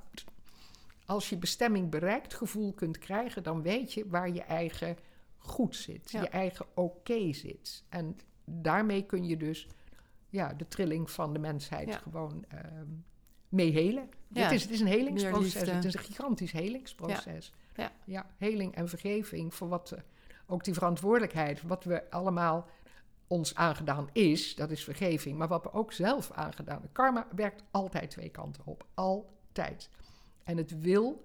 als 1.05 1.29
je 1.29 1.37
bestemming 1.37 1.89
bereikt 1.89 2.33
gevoel 2.33 2.73
kunt 2.73 2.97
krijgen, 2.97 3.43
dan 3.43 3.61
weet 3.61 3.93
je 3.93 4.07
waar 4.07 4.29
je 4.29 4.41
eigen 4.41 4.97
goed 5.37 5.75
zit, 5.75 6.11
Ja. 6.11 6.21
je 6.21 6.29
eigen 6.29 6.65
oké 6.73 7.33
zit. 7.33 7.83
En 7.89 8.17
daarmee 8.45 9.05
kun 9.05 9.23
je 9.25 9.37
dus 9.37 9.67
ja, 10.29 10.53
de 10.53 10.67
trilling 10.67 11.11
van 11.11 11.33
de 11.33 11.39
mensheid 11.39 11.87
Ja. 11.87 11.97
gewoon 11.97 12.45
ehm 12.47 12.85
mee 13.49 13.71
helen. 13.71 14.09
Ja. 14.27 14.43
Het, 14.43 14.51
is, 14.51 14.61
het 14.61 14.71
is 14.71 14.79
een 14.79 14.87
helingsproces. 14.87 15.69
Het 15.71 15.85
is 15.85 15.93
een 15.93 15.99
gigantisch 15.99 16.51
helingsproces. 16.51 17.53
Ja. 17.75 17.91
ja 18.05 18.25
heling 18.37 18.75
en 18.75 18.89
vergeving 18.89 19.53
voor 19.53 19.67
wat 19.67 19.91
eh, 19.91 19.99
ook 20.45 20.63
die 20.63 20.73
verantwoordelijkheid, 20.73 21.61
wat 21.61 21.83
we 21.83 22.09
allemaal 22.11 22.67
ons 23.27 23.55
aangedaan 23.55 24.09
is, 24.13 24.55
dat 24.55 24.71
is 24.71 24.83
vergeving, 24.83 25.37
maar 25.37 25.47
wat 25.47 25.63
we 25.63 25.73
ook 25.73 25.93
zelf 25.93 26.31
aangedaan. 26.31 26.81
Karma 26.91 27.27
werkt 27.35 27.63
altijd 27.71 28.09
twee 28.09 28.29
kanten 28.29 28.65
op, 28.65 28.85
altijd. 28.93 29.89
En 30.43 30.57
het 30.57 30.79
wil 30.79 31.23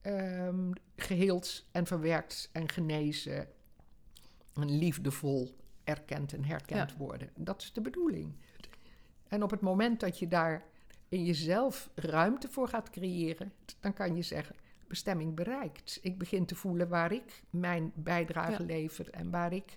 ehm, 0.00 0.70
geheeld 0.96 1.64
en 1.70 1.86
verwerkt 1.86 2.48
en 2.52 2.68
genezen 2.68 3.48
en 4.54 4.78
liefdevol 4.78 5.56
erkend 5.84 6.32
en 6.32 6.44
herkend 6.44 6.90
Ja. 6.90 6.96
worden. 6.96 7.30
Dat 7.36 7.62
is 7.62 7.72
de 7.72 7.80
bedoeling. 7.80 8.34
En 9.28 9.42
op 9.42 9.50
het 9.50 9.60
moment 9.60 10.00
dat 10.00 10.18
je 10.18 10.28
daar 10.28 10.64
in 11.12 11.24
jezelf 11.24 11.90
ruimte 11.94 12.48
voor 12.48 12.68
gaat 12.68 12.90
creëren, 12.90 13.52
dan 13.80 13.92
kan 13.92 14.16
je 14.16 14.22
zeggen: 14.22 14.56
bestemming 14.86 15.34
bereikt. 15.34 15.98
Ik 16.02 16.18
begin 16.18 16.46
te 16.46 16.54
voelen 16.54 16.88
waar 16.88 17.12
ik 17.12 17.42
mijn 17.50 17.92
bijdrage 17.94 18.62
Ja. 18.62 18.64
lever 18.64 19.10
en 19.10 19.30
waar 19.30 19.52
ik 19.52 19.76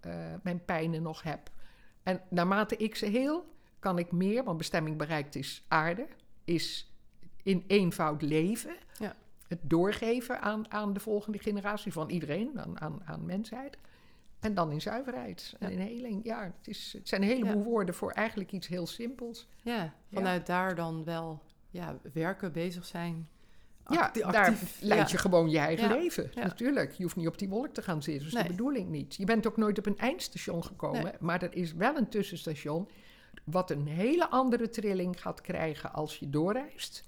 eh, 0.00 0.34
mijn 0.42 0.64
pijnen 0.64 1.02
nog 1.02 1.22
heb. 1.22 1.50
En 2.02 2.20
naarmate 2.28 2.76
ik 2.76 2.94
ze 2.94 3.06
heel, 3.06 3.46
kan 3.78 3.98
ik 3.98 4.12
meer, 4.12 4.44
want 4.44 4.58
bestemming 4.58 4.96
bereikt 4.96 5.34
is 5.34 5.64
aarde, 5.68 6.06
is 6.44 6.92
in 7.42 7.64
eenvoud 7.66 8.22
leven. 8.22 8.76
Ja. 8.98 9.16
Het 9.48 9.60
doorgeven 9.62 10.40
aan, 10.40 10.72
aan 10.72 10.92
de 10.92 11.00
volgende 11.00 11.38
generatie 11.38 11.92
van 11.92 12.10
iedereen, 12.10 12.60
aan, 12.60 12.80
aan, 12.80 13.00
aan 13.04 13.26
mensheid. 13.26 13.78
En 14.46 14.54
dan 14.54 14.70
in 14.70 14.80
zuiverheid 14.80 15.54
en 15.58 15.70
Ja. 15.70 15.78
in 15.78 15.86
heling. 15.86 16.24
Ja, 16.24 16.42
het, 16.42 16.68
is, 16.68 16.92
het 16.92 17.08
zijn 17.08 17.22
een 17.22 17.28
heleboel 17.28 17.62
woorden 17.62 17.94
voor 17.94 18.10
eigenlijk 18.10 18.52
iets 18.52 18.66
heel 18.66 18.86
simpels. 18.86 19.48
Ja, 19.62 19.94
vanuit 20.12 20.46
daar 20.46 20.74
dan 20.74 21.04
wel 21.04 21.42
ja, 21.70 21.98
werken, 22.12 22.52
bezig 22.52 22.84
zijn. 22.84 23.28
Ja, 23.88 24.00
Acti- 24.00 24.20
daar 24.20 24.34
actief, 24.48 24.80
leid 24.80 25.00
ja. 25.00 25.06
je 25.10 25.18
gewoon 25.18 25.50
je 25.50 25.58
eigen 25.58 25.88
Ja, 25.88 25.94
leven. 25.94 26.30
ja. 26.34 26.42
Natuurlijk, 26.42 26.92
je 26.92 27.02
hoeft 27.02 27.16
niet 27.16 27.26
op 27.26 27.38
die 27.38 27.48
wolk 27.48 27.68
te 27.74 27.82
gaan 27.82 28.02
zitten. 28.02 28.30
Dat 28.30 28.40
is 28.40 28.46
de 28.46 28.52
bedoeling 28.52 28.90
niet. 28.90 29.14
Je 29.14 29.24
bent 29.24 29.46
ook 29.46 29.56
nooit 29.56 29.78
op 29.78 29.86
een 29.86 29.98
eindstation 29.98 30.64
gekomen. 30.64 31.02
Nee. 31.02 31.12
Maar 31.20 31.42
er 31.42 31.54
is 31.54 31.74
wel 31.74 31.96
een 31.96 32.08
tussenstation... 32.08 32.88
wat 33.44 33.70
een 33.70 33.86
hele 33.86 34.28
andere 34.30 34.68
trilling 34.68 35.20
gaat 35.20 35.40
krijgen 35.40 35.92
als 35.92 36.18
je 36.18 36.30
doorreist... 36.30 37.04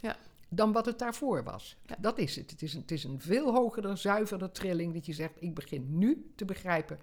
Dan 0.51 0.72
wat 0.72 0.87
het 0.87 0.98
daarvoor 0.98 1.44
was. 1.44 1.77
Ja. 1.87 1.96
Dat 1.98 2.18
is 2.18 2.37
het. 2.37 2.51
Het 2.51 2.62
is, 2.62 2.74
een, 2.74 2.81
het 2.81 2.90
is 2.90 3.05
een 3.05 3.20
veel 3.20 3.55
hogere, 3.55 3.96
zuivere 3.96 4.51
trilling... 4.51 4.94
dat 4.94 5.07
je 5.07 5.12
zegt, 5.12 5.33
ik 5.38 5.55
begin 5.55 5.98
nu 5.98 6.33
te 6.37 6.44
begrijpen. 6.44 6.98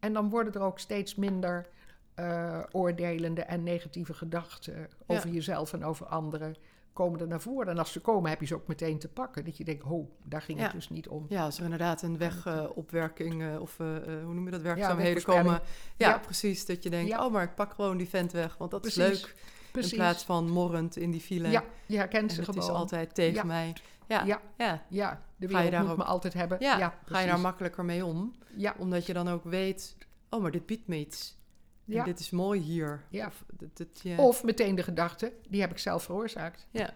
En 0.00 0.12
dan 0.12 0.30
worden 0.30 0.52
er 0.54 0.60
ook 0.60 0.78
steeds 0.78 1.14
minder... 1.14 1.66
eh, 2.14 2.62
oordelende 2.72 3.42
en 3.42 3.62
negatieve 3.62 4.14
gedachten 4.14 4.88
over 5.06 5.28
jezelf 5.28 5.72
en 5.72 5.84
over 5.84 6.06
anderen 6.06 6.56
komen 6.92 7.20
er 7.20 7.26
naar 7.26 7.40
voren. 7.40 7.68
En 7.68 7.78
als 7.78 7.92
ze 7.92 8.00
komen, 8.00 8.30
heb 8.30 8.40
je 8.40 8.46
ze 8.46 8.54
ook 8.54 8.66
meteen 8.66 8.98
te 8.98 9.08
pakken. 9.08 9.44
Dat 9.44 9.56
je 9.56 9.64
denkt, 9.64 9.82
ho, 9.84 10.10
daar 10.22 10.42
ging 10.42 10.58
het 10.60 10.72
dus 10.72 10.88
niet 10.88 11.08
om. 11.08 11.26
Ja, 11.28 11.44
als 11.44 11.58
er 11.58 11.64
inderdaad 11.64 12.02
een 12.02 12.18
wegopwerking 12.18 13.42
uh, 13.42 13.60
of 13.60 13.78
uh, 13.78 13.86
hoe 14.24 14.34
noem 14.34 14.44
je 14.44 14.50
dat, 14.50 14.60
werkzaamheden 14.62 15.22
komen. 15.22 15.52
Ja, 15.96 16.08
Ja. 16.08 16.18
precies. 16.18 16.66
Dat 16.66 16.82
je 16.82 16.90
denkt, 16.90 17.08
Ja. 17.10 17.24
oh, 17.26 17.32
maar 17.32 17.42
ik 17.42 17.54
pak 17.54 17.72
gewoon 17.72 17.96
die 17.96 18.08
vent 18.08 18.32
weg, 18.32 18.56
want 18.56 18.70
dat 18.70 18.80
Precies. 18.80 19.10
is 19.10 19.22
leuk. 19.22 19.34
Precies. 19.78 19.92
In 19.92 19.98
plaats 19.98 20.24
van 20.24 20.50
morrend 20.50 20.96
in 20.96 21.10
die 21.10 21.20
file. 21.20 21.48
Ja, 21.48 21.64
je 21.86 21.96
herkent 21.96 22.32
ze 22.32 22.40
het 22.40 22.56
is 22.56 22.68
altijd 22.68 23.14
tegen 23.14 23.34
Ja. 23.34 23.44
mij. 23.44 23.72
Ja, 24.08 24.24
ja. 24.24 24.40
Ja. 24.56 24.64
ja. 24.64 24.82
Ja, 24.88 25.22
de 25.36 25.48
Ga 25.48 25.58
je 25.58 25.64
wereld 25.64 25.70
daar 25.72 25.82
moet 25.82 25.90
ook- 25.90 25.96
me 25.96 26.04
altijd 26.04 26.34
hebben. 26.34 26.58
ga 27.04 27.18
je 27.20 27.26
daar 27.26 27.40
makkelijker 27.40 27.84
mee 27.84 28.04
om. 28.04 28.34
Ja, 28.56 28.74
Omdat 28.78 29.06
je 29.06 29.12
dan 29.12 29.28
ook 29.28 29.44
weet, 29.44 29.96
oh, 30.30 30.42
maar 30.42 30.50
dit 30.50 30.66
biedt 30.66 30.86
me 30.88 30.96
iets. 30.98 31.36
Ja. 31.84 31.98
En 31.98 32.04
dit 32.04 32.18
is 32.20 32.30
mooi 32.30 32.60
hier. 32.60 33.04
Ja. 33.10 33.26
Of, 33.26 33.44
dit, 33.56 33.76
dit, 33.76 34.00
ja. 34.02 34.16
Of 34.16 34.44
meteen 34.44 34.74
de 34.74 34.82
gedachte, 34.82 35.32
die 35.48 35.60
heb 35.60 35.70
ik 35.70 35.78
zelf 35.78 36.02
veroorzaakt. 36.02 36.66
ja. 36.70 36.94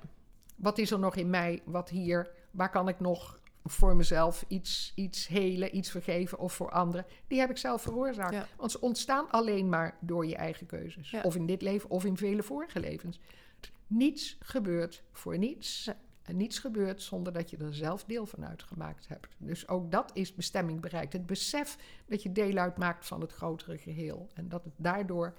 Wat 0.57 0.79
is 0.79 0.91
er 0.91 0.99
nog 0.99 1.17
in 1.17 1.31
mij, 1.31 1.63
wat 1.65 1.89
hier, 1.89 2.31
waar 2.51 2.71
kan 2.71 2.89
ik 2.89 3.01
nog 3.01 3.40
voor 3.65 3.97
mezelf 3.97 4.45
iets, 4.49 4.93
iets 4.95 5.27
helen, 5.27 5.77
iets 5.77 5.91
vergeven 5.91 6.39
of 6.39 6.53
voor 6.53 6.71
anderen? 6.71 7.07
Die 7.27 7.39
heb 7.39 7.51
ik 7.51 7.57
zelf 7.57 7.83
veroorzaakt. 7.83 8.35
Ja. 8.35 8.47
Want 8.57 8.71
ze 8.71 8.81
ontstaan 8.81 9.31
alleen 9.31 9.69
maar 9.69 9.97
door 10.01 10.27
je 10.27 10.37
eigen 10.37 10.67
keuzes. 10.67 11.11
Ja. 11.11 11.23
Of 11.23 11.37
in 11.37 11.47
dit 11.47 11.63
leven 11.63 11.91
of 11.91 12.05
in 12.05 12.17
vele 12.17 12.43
vorige 12.43 12.81
levens. 12.81 13.21
Niets 13.87 14.37
gebeurt 14.41 15.03
voor 15.13 15.39
niets. 15.39 15.85
Ja. 15.85 15.97
En 16.23 16.37
niets 16.37 16.59
gebeurt 16.59 17.03
zonder 17.03 17.33
dat 17.33 17.51
je 17.51 17.57
er 17.57 17.75
zelf 17.75 18.05
deel 18.05 18.27
van 18.27 18.47
uitgemaakt 18.47 19.09
hebt. 19.09 19.37
Dus 19.39 19.69
ook 19.69 19.91
dat 19.91 20.11
is 20.15 20.35
bestemming 20.35 20.81
bereikt. 20.81 21.13
Het 21.13 21.27
besef 21.27 21.77
dat 22.07 22.23
je 22.23 22.33
deel 22.33 22.57
uitmaakt 22.57 23.07
van 23.07 23.21
het 23.21 23.33
grotere 23.33 23.79
geheel. 23.79 24.29
En 24.35 24.49
dat 24.49 24.65
het 24.65 24.73
daardoor 24.77 25.35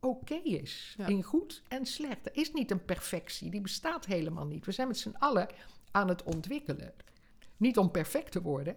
oké 0.00 0.34
is. 0.34 0.96
In 1.06 1.22
goed 1.22 1.62
en 1.68 1.86
slecht. 1.86 2.26
Er 2.26 2.36
is 2.36 2.52
niet 2.52 2.70
een 2.70 2.84
perfectie. 2.84 3.50
Die 3.50 3.60
bestaat 3.60 4.06
helemaal 4.06 4.46
niet. 4.46 4.66
We 4.66 4.72
zijn 4.72 4.88
met 4.88 4.98
z'n 4.98 5.14
allen 5.18 5.48
aan 5.90 6.08
het 6.08 6.22
ontwikkelen. 6.22 6.92
Niet 7.58 7.78
om 7.78 7.90
perfect 7.90 8.32
te 8.32 8.42
worden, 8.42 8.76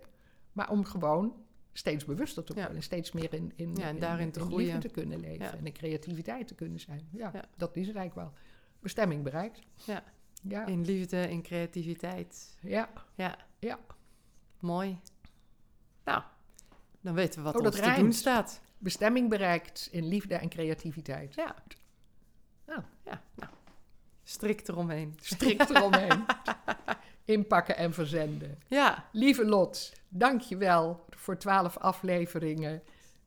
maar 0.51 0.69
om 0.69 0.85
gewoon 0.85 1.35
steeds 1.73 2.05
bewuster 2.05 2.43
te 2.43 2.53
Ja. 2.53 2.57
worden. 2.59 2.75
En 2.77 2.83
steeds 2.83 3.11
meer 3.11 3.33
in, 3.33 3.53
in, 3.55 3.75
Ja, 3.75 3.83
en 3.87 3.93
in- 3.95 4.01
daarin 4.01 4.31
te 4.31 4.39
in 4.39 4.45
groeien. 4.45 4.79
te 4.79 4.89
kunnen 4.89 5.19
leven. 5.19 5.45
Ja. 5.45 5.53
En 5.57 5.65
in 5.65 5.73
creativiteit 5.73 6.47
te 6.47 6.55
kunnen 6.55 6.79
zijn. 6.79 7.07
Ja, 7.11 7.31
dat 7.57 7.75
is 7.75 7.87
het 7.87 7.95
eigenlijk 7.95 8.27
wel. 8.27 8.39
Bestemming 8.79 9.23
bereikt. 9.23 9.61
Ja. 9.85 10.03
Ja, 10.43 10.65
In 10.65 10.85
liefde, 10.85 11.29
in 11.29 11.41
creativiteit. 11.41 12.57
ja, 12.61 12.89
Ja, 13.15 13.37
ja. 13.59 13.79
mooi. 14.59 14.99
Nou, 16.03 16.23
dan 17.01 17.13
weten 17.13 17.39
we 17.39 17.45
wat 17.45 17.59
Oh, 17.59 17.65
ons 17.65 17.75
te 17.75 17.93
doen 17.97 18.13
staat. 18.13 18.61
Bestemming 18.77 19.29
bereikt 19.29 19.87
in 19.91 20.05
liefde 20.07 20.35
en 20.35 20.49
creativiteit. 20.49 21.35
Ja. 21.35 21.55
Ja. 22.67 22.85
ja 23.05 23.21
nou. 23.35 23.51
Strikt 24.23 24.69
eromheen. 24.69 25.13
Strikt 25.19 25.69
eromheen. 25.69 26.25
Inpakken 27.25 27.77
en 27.77 27.93
verzenden. 27.93 28.59
Ja, 28.67 29.09
Lieve 29.11 29.45
Lot, 29.45 29.93
dank 30.09 30.41
je 30.41 30.57
wel 30.57 31.05
voor 31.09 31.37
twaalf 31.37 31.77
afleveringen 31.77 32.81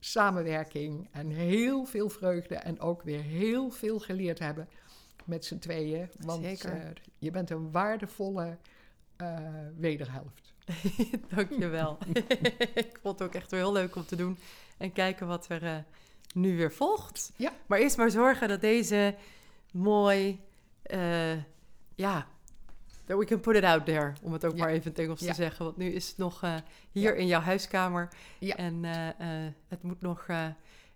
samenwerking 0.05 1.09
en 1.11 1.31
heel 1.31 1.85
veel 1.85 2.09
vreugde 2.09 2.55
en 2.55 2.81
ook 2.81 3.03
weer 3.03 3.23
heel 3.23 3.71
veel 3.71 3.99
geleerd 3.99 4.39
hebben 4.39 4.69
met 5.25 5.45
z'n 5.45 5.59
tweeën. 5.59 6.09
Want 6.19 6.45
Zeker. 6.45 6.73
eh, 6.73 6.91
je 7.19 7.31
bent 7.31 7.51
een 7.51 7.71
waardevolle 7.71 8.57
eh, 9.17 9.39
wederhelft. 9.77 10.55
dankjewel. 11.35 11.99
ik 12.75 12.99
vond 13.03 13.19
het 13.19 13.29
ook 13.29 13.35
echt 13.35 13.51
wel 13.51 13.61
heel 13.61 13.73
leuk 13.73 13.97
om 13.97 14.07
te 14.07 14.17
doen. 14.17 14.39
En 14.77 14.93
kijken 14.93 15.27
wat 15.27 15.49
er 15.49 15.63
eh, 15.63 15.77
nu 16.35 16.57
weer 16.57 16.73
volgt. 16.73 17.33
Ja. 17.37 17.53
Maar 17.67 17.79
eerst 17.79 17.97
maar 17.97 18.11
zorgen 18.11 18.49
dat 18.49 18.61
deze 18.61 19.15
mooi... 19.73 20.41
ja, 21.95 22.27
that 23.05 23.19
we 23.19 23.25
can 23.25 23.40
put 23.40 23.57
it 23.57 23.64
out 23.64 23.87
there. 23.87 24.12
Om 24.23 24.33
het 24.33 24.45
ook 24.45 24.57
maar 24.57 24.69
even 24.69 24.95
in 24.95 25.03
Engels 25.03 25.21
te 25.21 25.35
zeggen. 25.35 25.64
Want 25.64 25.77
nu 25.77 25.93
is 25.93 26.09
het 26.09 26.17
nog 26.17 26.43
eh, 26.43 26.55
hier 26.90 27.17
in 27.17 27.27
jouw 27.27 27.40
huiskamer. 27.40 28.09
En 28.40 28.85
eh, 28.85 29.09
eh, 29.09 29.53
het 29.69 29.83
moet 29.83 30.01
nog 30.01 30.27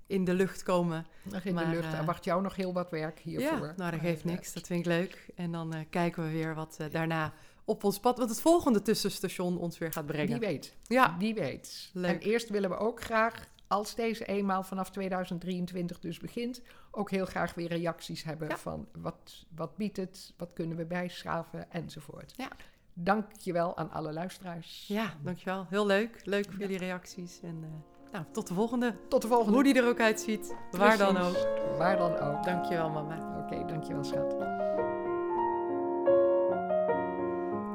in 0.06 0.24
de 0.24 0.34
lucht 0.34 0.62
komen. 0.62 1.06
Nog 1.22 1.44
in 1.44 1.54
Maar, 1.54 1.64
de 1.64 1.70
lucht. 1.70 1.92
Er 1.92 2.04
wacht 2.04 2.24
jou 2.24 2.42
nog 2.42 2.56
heel 2.56 2.72
wat 2.72 2.90
werk 2.90 3.18
hiervoor. 3.18 3.66
Ja, 3.66 3.74
nou, 3.76 3.90
dat 3.90 4.00
geeft 4.00 4.24
niks. 4.24 4.52
Dat 4.52 4.66
vind 4.66 4.80
ik 4.80 4.86
leuk. 4.86 5.26
En 5.34 5.52
dan 5.52 5.86
kijken 5.90 6.24
we 6.24 6.30
weer 6.30 6.54
wat 6.54 6.78
daarna 6.90 7.32
op 7.64 7.84
ons 7.84 8.00
pad... 8.00 8.18
wat 8.18 8.28
het 8.28 8.40
volgende 8.40 8.82
tussenstation 8.82 9.58
ons 9.58 9.78
weer 9.78 9.92
gaat 9.92 10.06
brengen. 10.06 10.40
Die 10.40 10.48
weet. 10.48 10.74
Ja, 10.86 11.16
Die 11.18 11.34
weet. 11.34 11.90
Leuk. 11.92 12.10
En 12.10 12.18
eerst 12.18 12.48
willen 12.48 12.70
we 12.70 12.76
ook 12.76 13.02
graag 13.02 13.48
als 13.68 13.94
deze 13.94 14.24
eenmaal 14.24 14.62
vanaf 14.62 14.90
2023 14.90 15.98
dus 15.98 16.18
begint, 16.18 16.62
ook 16.90 17.10
heel 17.10 17.24
graag 17.24 17.54
weer 17.54 17.68
reacties 17.68 18.22
hebben 18.24 18.48
Ja. 18.48 18.56
van 18.56 18.88
wat, 18.92 19.46
wat 19.54 19.76
biedt 19.76 19.96
het, 19.96 20.34
wat 20.36 20.52
kunnen 20.52 20.76
we 20.76 20.84
bijschaven 20.84 21.70
enzovoort. 21.70 22.34
Ja. 22.36 22.48
Dank 22.92 23.32
je 23.40 23.52
wel 23.52 23.76
aan 23.76 23.90
alle 23.90 24.12
luisteraars. 24.12 24.84
Ja, 24.88 25.14
dankjewel. 25.22 25.66
Heel 25.68 25.86
leuk. 25.86 26.20
Leuk 26.24 26.44
voor 26.50 26.60
jullie 26.60 26.78
reacties. 26.78 27.40
En 27.42 27.58
eh, 27.62 28.12
nou, 28.12 28.24
tot 28.32 28.46
de 28.46 28.54
volgende. 28.54 28.94
Tot 29.08 29.22
de 29.22 29.28
volgende. 29.28 29.52
Hoe 29.52 29.62
die 29.62 29.74
er 29.74 29.88
ook 29.88 30.00
uitziet. 30.00 30.54
Waar 30.70 30.98
dan 30.98 31.16
ook. 31.16 31.36
Waar 31.78 31.96
dan 31.96 32.18
ook. 32.18 32.44
Dankjewel, 32.44 32.90
mama. 32.90 33.42
Oké, 33.44 33.64
dankjewel 33.66 34.04
schat. 34.04 34.36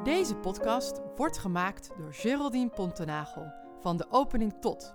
Deze 0.04 0.34
podcast 0.36 1.00
wordt 1.16 1.38
gemaakt 1.38 1.90
door 1.98 2.14
Geraldine 2.14 2.68
Pontenagel 2.70 3.52
van 3.80 3.96
de 3.96 4.06
opening 4.10 4.54
tot, 4.60 4.94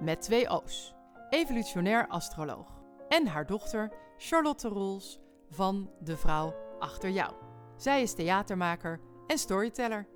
met 0.00 0.22
twee 0.22 0.48
O's, 0.48 0.94
evolutionair 1.30 2.08
astroloog. 2.08 2.80
En 3.08 3.26
haar 3.26 3.46
dochter 3.46 3.92
Charlotte 4.16 4.68
Roels 4.68 5.20
van 5.50 5.90
De 6.00 6.16
Vrouw 6.16 6.54
Achter 6.78 7.10
Jou. 7.10 7.32
Zij 7.76 8.02
is 8.02 8.14
theatermaker 8.14 9.00
en 9.26 9.38
storyteller. 9.38 10.08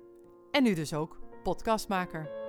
En 0.51 0.63
nu 0.63 0.73
dus 0.73 0.93
ook 0.93 1.19
podcastmaker. 1.43 2.42